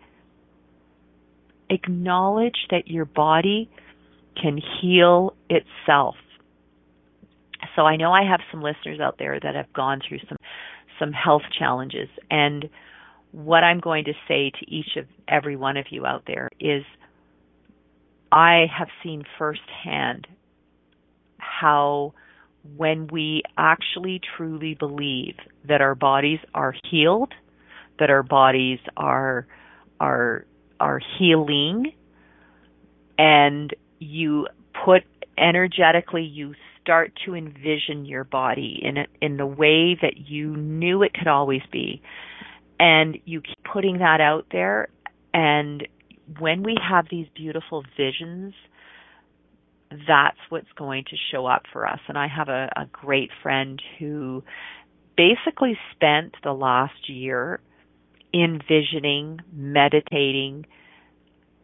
acknowledge 1.69 2.67
that 2.71 2.89
your 2.89 3.05
body 3.05 3.69
can 4.41 4.61
heal 4.81 5.35
itself. 5.51 6.15
So 7.77 7.83
I 7.83 7.97
know 7.97 8.13
I 8.13 8.23
have 8.29 8.41
some 8.51 8.63
listeners 8.63 9.01
out 9.01 9.17
there 9.19 9.39
that 9.39 9.55
have 9.55 9.73
gone 9.73 10.01
through 10.07 10.21
some 10.29 10.39
some 10.99 11.13
health 11.13 11.43
challenges. 11.59 12.09
And 12.31 12.69
what 13.33 13.65
I'm 13.65 13.81
going 13.81 14.05
to 14.05 14.15
say 14.27 14.51
to 14.51 14.71
each 14.71 14.97
of 14.97 15.07
every 15.27 15.57
one 15.57 15.77
of 15.77 15.87
you 15.91 16.07
out 16.07 16.25
there 16.27 16.51
is 16.59 16.85
I 18.31 18.67
have 18.77 18.89
seen 19.03 19.25
firsthand 19.39 20.27
how 21.39 22.15
when 22.77 23.07
we 23.07 23.43
actually 23.57 24.21
truly 24.37 24.75
believe 24.75 25.37
that 25.67 25.81
our 25.81 25.95
bodies 25.95 26.41
are 26.55 26.75
healed, 26.91 27.33
that 27.99 28.11
our 28.11 28.23
bodies 28.23 28.81
are 28.97 29.47
are 30.01 30.45
are 30.81 31.01
healing 31.19 31.93
and 33.19 33.75
you 33.99 34.47
put 34.85 35.03
energetically 35.37 36.23
you 36.23 36.55
start 36.89 37.13
to 37.27 37.35
envision 37.35 38.07
your 38.07 38.25
body 38.25 38.81
in 38.83 38.97
a, 38.97 39.07
in 39.21 39.37
the 39.37 39.45
way 39.45 39.95
that 40.01 40.15
you 40.17 40.57
knew 40.57 41.03
it 41.03 41.13
could 41.13 41.29
always 41.29 41.61
be. 41.71 42.01
And 42.81 43.19
you 43.27 43.43
keep 43.43 43.59
putting 43.71 43.99
that 43.99 44.23
out 44.23 44.47
there. 44.51 44.89
And 45.35 45.87
when 46.39 46.63
we 46.63 46.79
have 46.83 47.05
these 47.11 47.27
beautiful 47.35 47.85
visions 47.95 48.55
that's 50.07 50.37
what's 50.51 50.71
going 50.77 51.05
to 51.05 51.17
show 51.33 51.47
up 51.47 51.63
for 51.73 51.87
us. 51.87 52.01
And 52.09 52.19
I 52.19 52.29
have 52.29 52.51
a, 52.51 52.69
a 52.77 52.85
great 52.93 53.31
friend 53.43 53.81
who 53.99 54.45
basically 55.17 55.79
spent 55.95 56.35
the 56.45 56.53
last 56.53 57.09
year 57.09 57.61
envisioning, 58.35 59.41
meditating 59.51 60.67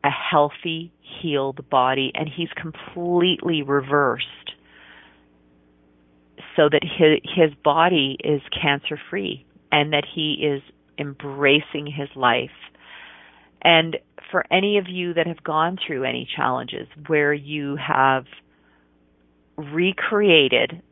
a 0.02 0.08
healthy, 0.08 0.90
healed 1.20 1.68
body, 1.68 2.12
and 2.14 2.28
he's 2.34 2.48
completely 2.60 3.62
reversed 3.62 4.43
so 6.56 6.68
that 6.70 6.82
his, 6.82 7.20
his 7.24 7.54
body 7.62 8.16
is 8.22 8.40
cancer 8.60 8.98
free 9.10 9.44
and 9.72 9.92
that 9.92 10.04
he 10.14 10.34
is 10.34 10.62
embracing 10.98 11.86
his 11.86 12.08
life. 12.14 12.50
And 13.62 13.96
for 14.30 14.44
any 14.52 14.78
of 14.78 14.88
you 14.88 15.14
that 15.14 15.26
have 15.26 15.42
gone 15.42 15.78
through 15.84 16.04
any 16.04 16.28
challenges 16.36 16.86
where 17.06 17.32
you 17.32 17.76
have 17.76 18.24
recreated 19.56 20.82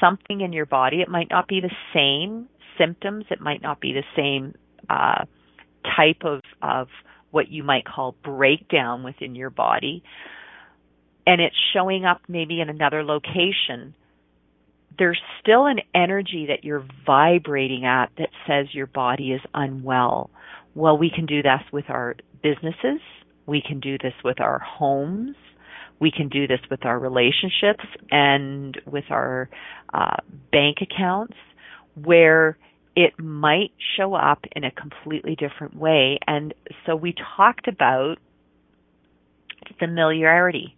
something 0.00 0.40
in 0.40 0.52
your 0.52 0.66
body, 0.66 1.00
it 1.00 1.08
might 1.08 1.30
not 1.30 1.48
be 1.48 1.60
the 1.60 1.74
same 1.94 2.48
symptoms, 2.78 3.24
it 3.30 3.40
might 3.40 3.62
not 3.62 3.80
be 3.80 3.92
the 3.92 4.04
same 4.16 4.54
uh, 4.90 5.24
type 5.96 6.24
of, 6.24 6.40
of 6.60 6.88
what 7.30 7.50
you 7.50 7.62
might 7.62 7.84
call 7.84 8.14
breakdown 8.22 9.02
within 9.02 9.34
your 9.34 9.50
body, 9.50 10.02
and 11.26 11.40
it's 11.40 11.56
showing 11.72 12.04
up 12.04 12.20
maybe 12.28 12.60
in 12.60 12.68
another 12.68 13.04
location, 13.04 13.94
there's 14.98 15.20
still 15.40 15.66
an 15.66 15.80
energy 15.94 16.46
that 16.48 16.64
you're 16.64 16.86
vibrating 17.06 17.84
at 17.84 18.10
that 18.18 18.30
says 18.46 18.66
your 18.72 18.86
body 18.86 19.32
is 19.32 19.40
unwell. 19.54 20.30
Well, 20.74 20.96
we 20.98 21.10
can 21.10 21.26
do 21.26 21.42
this 21.42 21.60
with 21.72 21.86
our 21.88 22.16
businesses. 22.42 23.00
We 23.46 23.62
can 23.66 23.80
do 23.80 23.98
this 23.98 24.14
with 24.24 24.40
our 24.40 24.58
homes. 24.58 25.36
We 26.00 26.10
can 26.10 26.28
do 26.28 26.46
this 26.46 26.60
with 26.70 26.84
our 26.84 26.98
relationships 26.98 27.84
and 28.10 28.80
with 28.86 29.04
our 29.10 29.48
uh, 29.94 30.16
bank 30.50 30.78
accounts 30.80 31.36
where 31.94 32.58
it 32.96 33.18
might 33.18 33.72
show 33.96 34.14
up 34.14 34.44
in 34.54 34.64
a 34.64 34.70
completely 34.70 35.36
different 35.36 35.76
way. 35.76 36.18
And 36.26 36.54
so 36.86 36.96
we 36.96 37.14
talked 37.36 37.68
about 37.68 38.16
familiarity. 39.78 40.76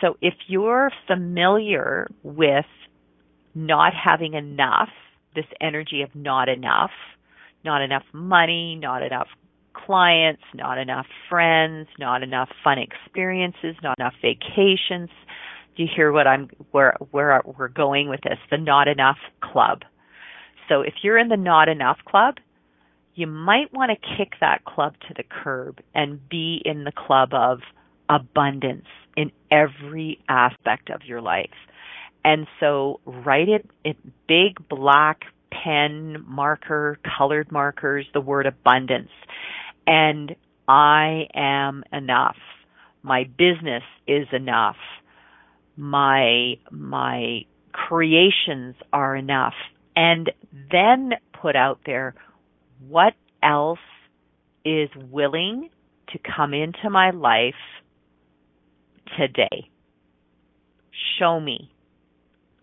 So 0.00 0.16
if 0.20 0.34
you're 0.46 0.90
familiar 1.06 2.08
with 2.22 2.66
not 3.56 3.92
having 3.94 4.34
enough, 4.34 4.90
this 5.34 5.46
energy 5.60 6.02
of 6.02 6.14
not 6.14 6.48
enough, 6.48 6.90
not 7.64 7.82
enough 7.82 8.04
money, 8.12 8.78
not 8.80 9.02
enough 9.02 9.28
clients, 9.72 10.42
not 10.54 10.78
enough 10.78 11.06
friends, 11.28 11.88
not 11.98 12.22
enough 12.22 12.48
fun 12.62 12.78
experiences, 12.78 13.74
not 13.82 13.98
enough 13.98 14.14
vacations. 14.22 15.10
Do 15.76 15.82
you 15.82 15.88
hear 15.94 16.12
what 16.12 16.26
I'm 16.26 16.48
where 16.70 16.96
where 17.10 17.42
we're 17.58 17.68
going 17.68 18.08
with 18.08 18.20
this? 18.22 18.38
The 18.50 18.58
not 18.58 18.88
enough 18.88 19.18
club. 19.40 19.82
So 20.68 20.82
if 20.82 20.94
you're 21.02 21.18
in 21.18 21.28
the 21.28 21.36
not 21.36 21.68
enough 21.68 21.98
club, 22.06 22.36
you 23.14 23.26
might 23.26 23.72
want 23.72 23.90
to 23.90 24.16
kick 24.16 24.32
that 24.40 24.64
club 24.64 24.94
to 25.08 25.14
the 25.14 25.22
curb 25.22 25.80
and 25.94 26.20
be 26.28 26.60
in 26.64 26.84
the 26.84 26.92
club 26.92 27.30
of 27.32 27.60
abundance 28.08 28.86
in 29.16 29.32
every 29.50 30.18
aspect 30.28 30.90
of 30.90 31.02
your 31.04 31.20
life. 31.20 31.50
And 32.26 32.48
so 32.58 32.98
write 33.06 33.48
it 33.48 33.70
in 33.84 33.94
big 34.26 34.68
black 34.68 35.20
pen 35.52 36.24
marker, 36.26 36.98
colored 37.16 37.52
markers, 37.52 38.04
the 38.12 38.20
word 38.20 38.46
abundance. 38.46 39.12
And 39.86 40.34
I 40.66 41.28
am 41.32 41.84
enough. 41.92 42.34
My 43.04 43.30
business 43.38 43.84
is 44.08 44.26
enough. 44.32 44.74
My, 45.76 46.56
my 46.72 47.42
creations 47.70 48.74
are 48.92 49.14
enough. 49.14 49.54
And 49.94 50.32
then 50.72 51.12
put 51.40 51.54
out 51.54 51.78
there 51.86 52.16
what 52.88 53.14
else 53.40 53.78
is 54.64 54.88
willing 55.12 55.70
to 56.08 56.18
come 56.18 56.52
into 56.54 56.90
my 56.90 57.10
life 57.10 57.54
today. 59.16 59.70
Show 61.20 61.38
me 61.38 61.70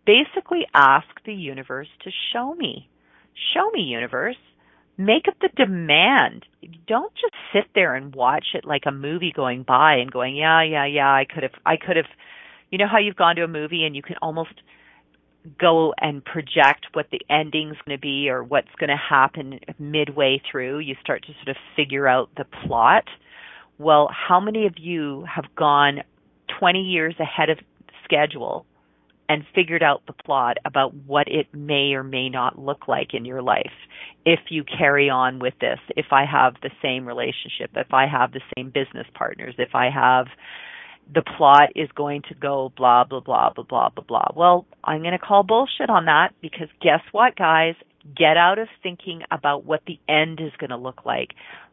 basically 0.06 0.66
ask 0.74 1.08
the 1.26 1.34
universe 1.34 1.88
to 2.04 2.12
show 2.32 2.54
me. 2.56 2.89
Show 3.54 3.70
me, 3.72 3.82
universe. 3.82 4.38
Make 4.98 5.28
up 5.28 5.36
the 5.42 5.50
demand. 5.56 6.46
Don't 6.88 7.13
just 7.16 7.34
sit 7.52 7.66
there 7.74 7.96
and 7.96 8.13
watch 8.13 8.46
it 8.54 8.66
like 8.66 8.84
a 8.86 8.92
movie 8.92 9.34
going 9.36 9.63
by 9.63 9.96
and 9.96 10.12
going, 10.12 10.36
yeah, 10.36 10.62
yeah, 10.63 10.86
yeah, 10.86 11.12
I 11.12 11.26
could 11.26 11.44
have, 11.44 11.54
I 11.66 11.78
could 11.78 11.98
have, 11.98 12.06
you 12.70 12.78
know 12.78 12.88
how 12.88 13.00
you've 13.00 13.16
gone 13.16 13.36
to 13.38 13.44
a 13.44 13.48
movie 13.48 13.86
and 13.86 13.96
you 13.96 14.04
can 14.04 14.18
almost 14.22 14.54
go 15.60 15.94
and 16.00 16.24
project 16.24 16.88
what 16.94 17.08
the 17.12 17.22
ending's 17.30 17.76
going 17.86 17.98
to 17.98 18.02
be 18.02 18.30
or 18.30 18.44
what's 18.44 18.70
going 18.80 18.89
to 18.89 18.96
happen 18.96 19.60
midway 19.80 20.42
through. 20.50 20.80
You 20.80 20.96
start 21.02 21.24
to 21.24 21.34
sort 21.44 21.50
of 21.50 21.58
figure 21.76 22.08
out 22.08 22.30
the 22.38 22.46
plot. 22.66 23.06
Well, 23.78 24.10
how 24.12 24.39
many 24.39 24.68
of 24.68 24.76
you 24.78 25.26
have 25.34 25.46
gone 25.56 26.04
20 26.60 26.80
years 26.80 27.16
ahead 27.20 27.50
of 27.50 27.58
schedule 28.06 28.66
and 29.30 29.44
figured 29.56 29.84
out 29.84 30.04
the 30.06 30.14
plot 30.14 30.58
about 30.66 30.94
what 30.94 31.28
it 31.28 31.48
may 31.54 31.94
or 31.94 32.04
may 32.04 32.30
not 32.30 32.60
look 32.60 32.88
like 32.88 33.14
in 33.14 33.26
your 33.26 33.42
life 33.42 33.72
if 34.26 34.40
you 34.50 34.64
carry 34.64 35.10
on 35.10 35.40
with 35.40 35.54
this 35.60 35.80
if 35.96 36.08
i 36.12 36.26
have 36.26 36.56
the 36.62 36.72
same 36.82 37.08
relationship 37.08 37.72
if 37.76 37.94
i 37.94 38.06
have 38.06 38.32
the 38.32 38.42
same 38.56 38.70
business 38.70 39.08
partners 39.16 39.56
if 39.58 39.74
i 39.74 39.90
have 39.90 40.28
the 41.14 41.24
plot 41.38 41.70
is 41.76 41.90
going 41.96 42.22
to 42.22 42.36
go 42.36 42.72
blah 42.78 43.04
blah 43.04 43.20
blah 43.20 43.50
blah 43.54 43.64
blah 43.64 43.90
blah 43.90 44.04
blah 44.08 44.28
well 44.36 44.66
i'm 44.84 45.00
going 45.00 45.12
to 45.12 45.20
call 45.20 45.44
bullshit 45.44 45.90
on 45.90 46.06
that 46.06 46.30
because 46.42 46.68
guess 46.82 47.02
what 47.12 47.36
guys 47.36 47.76
Get 48.16 48.36
out 48.36 48.60
of 48.60 48.68
thinking 48.82 49.22
about 49.32 49.64
what 49.64 49.82
the 49.88 49.98
end 50.10 50.42
is 50.42 50.52
going 50.58 50.72
to 50.72 50.78
look 50.78 51.06
like. 51.06 51.30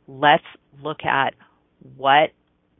Let's 0.06 0.44
look 0.80 1.04
at 1.04 1.34
what 1.96 2.30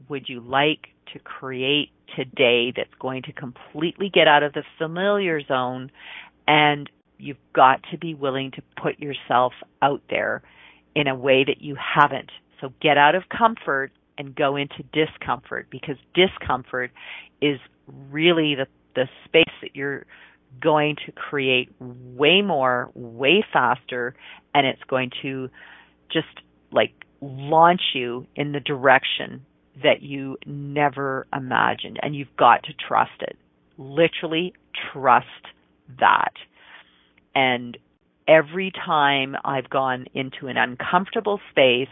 would 0.07 0.29
you 0.29 0.39
like 0.39 0.87
to 1.11 1.19
create 1.19 1.89
today 2.15 2.73
that's 2.75 2.93
going 2.99 3.23
to 3.23 3.33
completely 3.33 4.09
get 4.09 4.27
out 4.27 4.43
of 4.43 4.53
the 4.53 4.63
familiar 4.77 5.41
zone 5.41 5.91
and 6.47 6.89
you've 7.17 7.37
got 7.53 7.81
to 7.91 7.97
be 7.97 8.13
willing 8.13 8.51
to 8.51 8.61
put 8.81 8.99
yourself 8.99 9.53
out 9.81 10.01
there 10.09 10.41
in 10.95 11.07
a 11.07 11.15
way 11.15 11.43
that 11.43 11.61
you 11.61 11.75
haven't. 11.75 12.31
So 12.59 12.73
get 12.81 12.97
out 12.97 13.15
of 13.15 13.23
comfort 13.29 13.91
and 14.17 14.35
go 14.35 14.55
into 14.55 14.83
discomfort 14.91 15.67
because 15.69 15.95
discomfort 16.13 16.91
is 17.41 17.59
really 18.09 18.55
the 18.55 18.67
the 18.93 19.07
space 19.25 19.53
that 19.61 19.73
you're 19.73 20.05
going 20.61 20.97
to 21.05 21.13
create 21.13 21.69
way 21.79 22.41
more, 22.41 22.91
way 22.93 23.43
faster, 23.53 24.13
and 24.53 24.67
it's 24.67 24.83
going 24.89 25.11
to 25.21 25.49
just 26.11 26.27
like 26.71 26.91
launch 27.21 27.81
you 27.93 28.27
in 28.35 28.51
the 28.51 28.59
direction 28.59 29.45
that 29.83 30.01
you 30.01 30.37
never 30.45 31.27
imagined. 31.35 31.99
And 32.01 32.15
you've 32.15 32.35
got 32.37 32.63
to 32.63 32.73
trust 32.73 33.21
it. 33.21 33.37
Literally 33.77 34.53
trust 34.91 35.25
that. 35.99 36.33
And 37.35 37.77
every 38.27 38.71
time 38.71 39.35
I've 39.43 39.69
gone 39.69 40.05
into 40.13 40.47
an 40.47 40.57
uncomfortable 40.57 41.39
space 41.49 41.87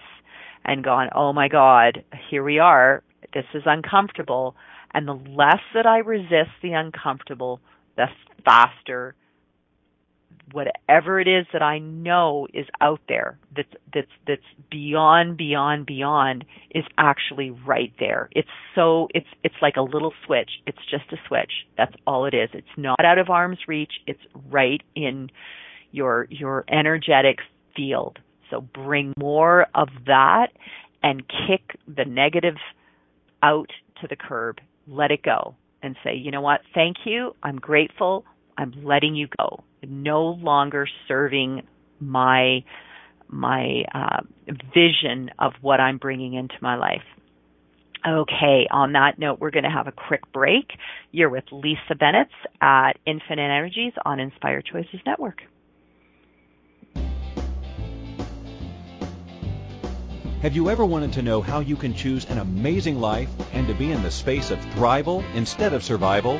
and 0.66 0.84
gone, 0.84 1.10
oh 1.16 1.34
my 1.34 1.48
God, 1.48 2.04
here 2.30 2.44
we 2.44 2.60
are, 2.60 3.04
this 3.34 3.46
is 3.54 3.64
uncomfortable. 3.66 4.56
And 4.94 5.08
the 5.08 5.14
less 5.14 5.62
that 5.74 5.86
I 5.86 6.00
resist 6.00 6.52
the 6.62 6.74
uncomfortable, 6.74 7.60
the 7.96 8.08
faster 8.44 9.16
whatever 10.52 11.20
it 11.20 11.28
is 11.28 11.46
that 11.54 11.62
I 11.62 11.80
know 11.80 12.48
is 12.54 12.66
out 12.82 13.02
there 13.08 13.38
that's 13.56 13.74
that's 13.94 14.12
that's 14.28 14.42
beyond 14.70 15.38
beyond 15.38 15.86
beyond 15.86 16.46
is 16.72 16.84
actually 16.98 17.52
right 17.52 17.94
there. 18.00 18.30
It's 18.32 18.50
so 18.76 19.08
it's 19.14 19.28
it's 19.44 19.56
like 19.62 19.76
a 19.78 19.82
little 19.82 20.14
switch. 20.26 20.50
It's 20.66 20.80
just 20.90 21.12
a 21.12 21.18
switch. 21.28 21.52
That's 21.78 21.94
all 22.06 22.26
it 22.26 22.34
is. 22.34 22.50
It's 22.54 22.68
not 22.78 23.04
out 23.04 23.18
of 23.18 23.30
arm's 23.30 23.60
reach. 23.68 23.94
It's 24.08 24.20
right 24.50 24.82
in 24.96 25.30
your 25.92 26.28
your 26.30 26.66
energetic 26.70 27.40
field. 27.76 28.20
So 28.50 28.62
bring 28.62 29.14
more 29.18 29.68
of 29.76 29.90
that 30.08 30.48
and 31.04 31.24
kick 31.28 31.78
the 31.88 32.06
negative 32.06 32.56
out 33.44 33.70
to 34.02 34.08
the 34.08 34.16
curb. 34.16 34.58
Let 34.88 35.12
it 35.12 35.22
go 35.24 35.56
and 35.82 35.96
say, 36.04 36.16
you 36.16 36.32
know 36.32 36.42
what? 36.42 36.62
Thank 36.74 36.98
you. 37.06 37.36
I'm 37.44 37.58
grateful. 37.58 38.26
I'm 38.60 38.74
letting 38.84 39.16
you 39.16 39.28
go. 39.38 39.64
No 39.88 40.26
longer 40.26 40.86
serving 41.08 41.64
my 42.00 42.66
my 43.30 43.84
uh, 43.94 44.22
vision 44.74 45.30
of 45.40 45.54
what 45.62 45.80
I'm 45.80 45.98
bringing 45.98 46.34
into 46.34 46.56
my 46.62 46.76
life. 46.76 47.04
Okay, 48.06 48.68
on 48.72 48.94
that 48.94 49.20
note, 49.20 49.40
we're 49.40 49.52
going 49.52 49.64
to 49.64 49.70
have 49.70 49.88
a 49.88 49.92
quick 49.92 50.32
break. 50.34 50.72
You're 51.12 51.30
with 51.30 51.44
Lisa 51.52 51.96
Bennett 51.98 52.30
at 52.60 52.94
Infinite 53.06 53.42
Energies 53.42 53.94
on 54.04 54.20
Inspired 54.20 54.66
Choices 54.66 55.00
Network. 55.06 55.42
Have 60.42 60.56
you 60.56 60.70
ever 60.70 60.86
wanted 60.86 61.14
to 61.14 61.22
know 61.22 61.42
how 61.42 61.60
you 61.60 61.76
can 61.76 61.94
choose 61.94 62.26
an 62.26 62.40
amazing 62.40 63.00
life 63.00 63.30
and 63.54 63.68
to 63.68 63.74
be 63.74 63.92
in 63.92 64.02
the 64.02 64.12
space 64.12 64.52
of 64.52 64.60
thrival 64.60 65.24
instead 65.36 65.74
of 65.74 65.84
survival? 65.84 66.40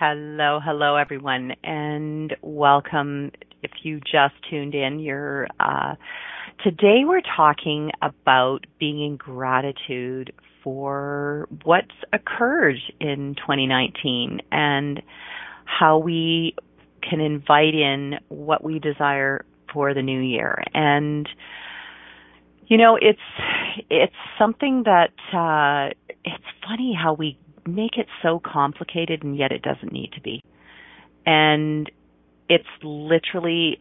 Hello, 0.00 0.60
hello, 0.64 0.94
everyone, 0.94 1.56
and 1.64 2.32
welcome. 2.40 3.32
If 3.64 3.72
you 3.82 3.98
just 3.98 4.34
tuned 4.48 4.72
in, 4.72 5.00
you're 5.00 5.48
uh, 5.58 5.96
today 6.62 7.00
we're 7.04 7.20
talking 7.36 7.90
about 8.00 8.64
being 8.78 9.02
in 9.04 9.16
gratitude 9.16 10.32
for 10.62 11.48
what's 11.64 11.96
occurred 12.12 12.76
in 13.00 13.34
2019 13.38 14.40
and 14.52 15.02
how 15.64 15.98
we 15.98 16.54
can 17.02 17.20
invite 17.20 17.74
in 17.74 18.20
what 18.28 18.62
we 18.62 18.78
desire 18.78 19.44
for 19.72 19.94
the 19.94 20.02
new 20.02 20.20
year. 20.20 20.62
And 20.74 21.28
you 22.68 22.76
know, 22.76 22.96
it's 23.02 23.18
it's 23.90 24.14
something 24.38 24.84
that 24.84 25.10
uh, 25.36 25.92
it's 26.24 26.44
funny 26.64 26.96
how 26.96 27.14
we 27.14 27.36
make 27.74 27.96
it 27.96 28.06
so 28.22 28.40
complicated 28.44 29.22
and 29.22 29.36
yet 29.36 29.52
it 29.52 29.62
doesn't 29.62 29.92
need 29.92 30.12
to 30.12 30.20
be. 30.20 30.42
And 31.26 31.90
it's 32.48 32.64
literally 32.82 33.78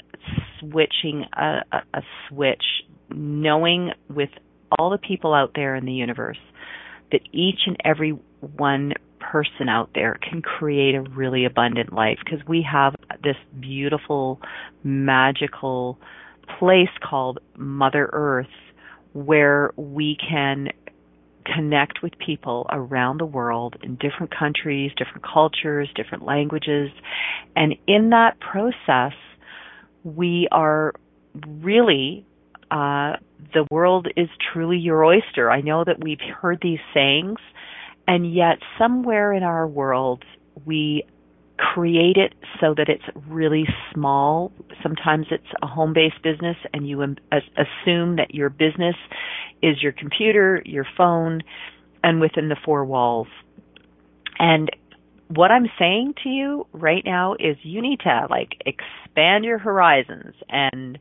switching 0.59 1.25
a, 1.35 1.59
a, 1.71 1.77
a 1.93 2.01
switch, 2.27 2.63
knowing 3.09 3.91
with 4.09 4.29
all 4.77 4.89
the 4.89 4.97
people 4.97 5.33
out 5.33 5.51
there 5.55 5.75
in 5.75 5.85
the 5.85 5.93
universe 5.93 6.39
that 7.11 7.21
each 7.31 7.59
and 7.65 7.77
every 7.85 8.11
one 8.39 8.93
person 9.19 9.69
out 9.69 9.89
there 9.95 10.17
can 10.29 10.41
create 10.41 10.95
a 10.95 11.01
really 11.01 11.45
abundant 11.45 11.93
life 11.93 12.17
because 12.23 12.45
we 12.47 12.65
have 12.69 12.95
this 13.23 13.35
beautiful, 13.59 14.39
magical 14.83 15.97
place 16.59 16.89
called 17.07 17.39
Mother 17.57 18.09
Earth 18.11 18.47
where 19.13 19.71
we 19.75 20.17
can 20.29 20.67
connect 21.55 22.03
with 22.03 22.13
people 22.17 22.67
around 22.69 23.19
the 23.19 23.25
world 23.25 23.75
in 23.83 23.95
different 23.95 24.33
countries, 24.37 24.91
different 24.97 25.23
cultures, 25.23 25.89
different 25.95 26.25
languages. 26.25 26.89
And 27.55 27.75
in 27.87 28.09
that 28.11 28.39
process, 28.39 29.17
we 30.03 30.47
are 30.51 30.93
really, 31.45 32.25
uh, 32.71 33.13
the 33.53 33.65
world 33.71 34.07
is 34.15 34.29
truly 34.53 34.77
your 34.77 35.03
oyster. 35.03 35.49
I 35.49 35.61
know 35.61 35.83
that 35.83 36.03
we've 36.03 36.19
heard 36.41 36.59
these 36.61 36.79
sayings, 36.93 37.39
and 38.07 38.33
yet 38.33 38.59
somewhere 38.77 39.33
in 39.33 39.43
our 39.43 39.67
world, 39.67 40.23
we 40.65 41.03
create 41.57 42.17
it 42.17 42.33
so 42.59 42.73
that 42.75 42.89
it's 42.89 43.03
really 43.27 43.65
small. 43.93 44.51
Sometimes 44.81 45.27
it's 45.31 45.47
a 45.61 45.67
home 45.67 45.93
based 45.93 46.21
business, 46.23 46.57
and 46.73 46.87
you 46.87 47.01
assume 47.01 48.15
that 48.17 48.33
your 48.33 48.49
business 48.49 48.95
is 49.61 49.81
your 49.81 49.91
computer, 49.91 50.61
your 50.65 50.85
phone, 50.95 51.41
and 52.03 52.21
within 52.21 52.49
the 52.49 52.57
four 52.63 52.85
walls. 52.85 53.27
And 54.39 54.69
what 55.29 55.51
I'm 55.51 55.67
saying 55.77 56.13
to 56.23 56.29
you 56.29 56.67
right 56.71 57.03
now 57.03 57.33
is 57.33 57.57
you 57.63 57.81
need 57.81 57.99
to 58.01 58.27
like 58.29 58.51
expand 58.65 59.43
your 59.45 59.57
horizons 59.57 60.35
and 60.49 60.97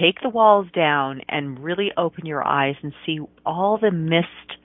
take 0.00 0.20
the 0.22 0.28
walls 0.28 0.66
down 0.74 1.20
and 1.28 1.62
really 1.62 1.92
open 1.96 2.26
your 2.26 2.46
eyes 2.46 2.76
and 2.82 2.92
see 3.04 3.20
all 3.44 3.78
the 3.78 3.90
missed 3.90 4.58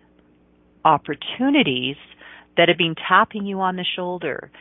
opportunities 0.86 1.97
that 2.57 2.70
have 2.70 2.78
been 2.78 2.95
tapping 2.95 3.45
you 3.45 3.60
on 3.60 3.76
the 3.76 3.86
shoulder 3.95 4.51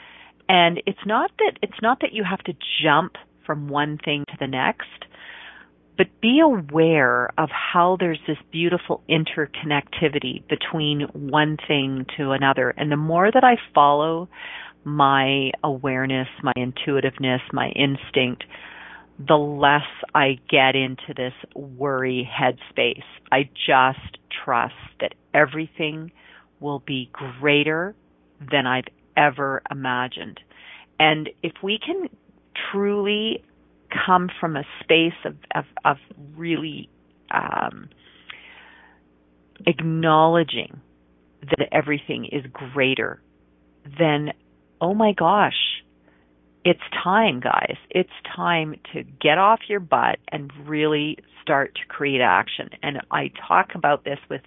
and 0.49 0.83
it's 0.87 1.05
not 1.07 1.31
that 1.39 1.59
it's 1.63 1.81
not 1.83 2.01
that 2.01 2.13
you 2.13 2.25
have 2.25 2.43
to 2.45 2.55
jump 2.83 3.17
from 3.45 3.69
one 3.69 3.99
thing 4.05 4.25
to 4.29 4.37
the 4.39 4.47
next, 4.47 5.05
but 5.97 6.07
be 6.21 6.41
aware 6.41 7.31
of 7.39 7.49
how 7.51 7.97
there's 7.99 8.21
this 8.27 8.39
beautiful 8.53 9.03
interconnectivity 9.09 10.47
between 10.49 11.03
one 11.13 11.57
thing 11.67 12.07
to 12.17 12.31
another. 12.31 12.71
And 12.71 12.93
the 12.93 12.97
more 12.97 13.31
that 13.31 13.45
I 13.45 13.57
follow 13.75 14.29
my 14.85 15.51
awareness, 15.65 16.29
my 16.43 16.53
intuitiveness, 16.57 17.41
my 17.53 17.69
instinct, 17.71 18.45
the 19.19 19.35
less 19.35 19.83
I 20.15 20.39
get 20.49 20.77
into 20.77 21.15
this 21.17 21.33
worry 21.55 22.29
headspace. 22.31 23.03
I 23.33 23.51
just 23.67 24.19
trust 24.45 24.75
that 25.01 25.15
everything 25.35 26.13
will 26.61 26.79
be 26.79 27.11
greater 27.13 27.95
than 28.53 28.67
I've 28.67 28.85
ever 29.19 29.63
imagined. 29.71 30.41
And 31.01 31.29
if 31.43 31.53
we 31.63 31.79
can 31.85 32.09
truly 32.73 33.45
come 34.07 34.29
from 34.41 34.57
a 34.57 34.65
space 34.83 35.19
of, 35.25 35.37
of, 35.55 35.65
of 35.85 35.97
really 36.37 36.89
um, 37.31 37.89
acknowledging 39.67 40.81
that 41.43 41.69
everything 41.73 42.27
is 42.31 42.45
greater, 42.53 43.21
then, 43.99 44.33
oh 44.81 44.95
my 44.95 45.13
gosh, 45.13 45.83
it's 46.65 46.81
time, 47.03 47.41
guys. 47.41 47.77
It's 47.91 48.11
time 48.37 48.75
to 48.93 49.03
get 49.03 49.39
off 49.39 49.61
your 49.69 49.81
butt 49.81 50.19
and 50.31 50.53
really 50.67 51.19
start 51.41 51.75
to 51.77 51.87
create 51.87 52.21
action. 52.21 52.69
And 52.83 52.99
I 53.11 53.31
talk 53.49 53.71
about 53.75 54.05
this 54.05 54.19
with 54.29 54.43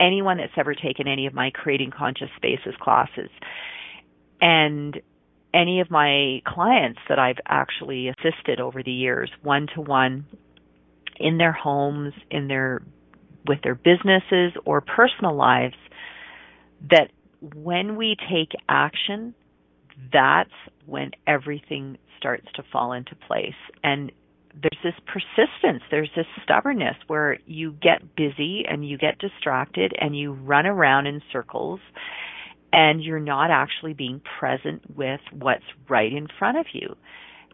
anyone 0.00 0.38
that's 0.38 0.52
ever 0.56 0.74
taken 0.74 1.06
any 1.06 1.26
of 1.26 1.34
my 1.34 1.50
Creating 1.50 1.90
Conscious 1.90 2.30
Spaces 2.36 2.74
classes. 2.80 3.28
And 4.40 5.00
any 5.54 5.80
of 5.80 5.90
my 5.90 6.42
clients 6.46 7.00
that 7.08 7.18
I've 7.18 7.38
actually 7.46 8.08
assisted 8.08 8.60
over 8.60 8.82
the 8.82 8.92
years, 8.92 9.30
one 9.42 9.66
to 9.74 9.80
one, 9.80 10.26
in 11.18 11.38
their 11.38 11.52
homes, 11.52 12.14
in 12.30 12.48
their 12.48 12.82
with 13.46 13.58
their 13.62 13.74
businesses 13.74 14.52
or 14.66 14.80
personal 14.80 15.34
lives, 15.34 15.76
that 16.90 17.10
when 17.54 17.96
we 17.96 18.16
take 18.30 18.50
action, 18.68 19.34
that's 20.12 20.50
when 20.86 21.12
everything 21.26 21.96
starts 22.18 22.46
to 22.54 22.62
fall 22.70 22.92
into 22.92 23.14
place. 23.26 23.54
And 23.82 24.12
there's 24.52 24.82
this 24.82 24.94
persistence, 25.06 25.82
there's 25.90 26.10
this 26.16 26.26
stubbornness 26.42 26.96
where 27.06 27.38
you 27.46 27.72
get 27.80 28.16
busy 28.16 28.64
and 28.68 28.86
you 28.86 28.98
get 28.98 29.18
distracted 29.18 29.92
and 30.00 30.16
you 30.16 30.32
run 30.32 30.66
around 30.66 31.06
in 31.06 31.22
circles 31.32 31.80
and 32.72 33.02
you're 33.02 33.20
not 33.20 33.50
actually 33.50 33.94
being 33.94 34.20
present 34.38 34.82
with 34.96 35.20
what's 35.32 35.64
right 35.88 36.12
in 36.12 36.28
front 36.38 36.58
of 36.58 36.66
you. 36.72 36.96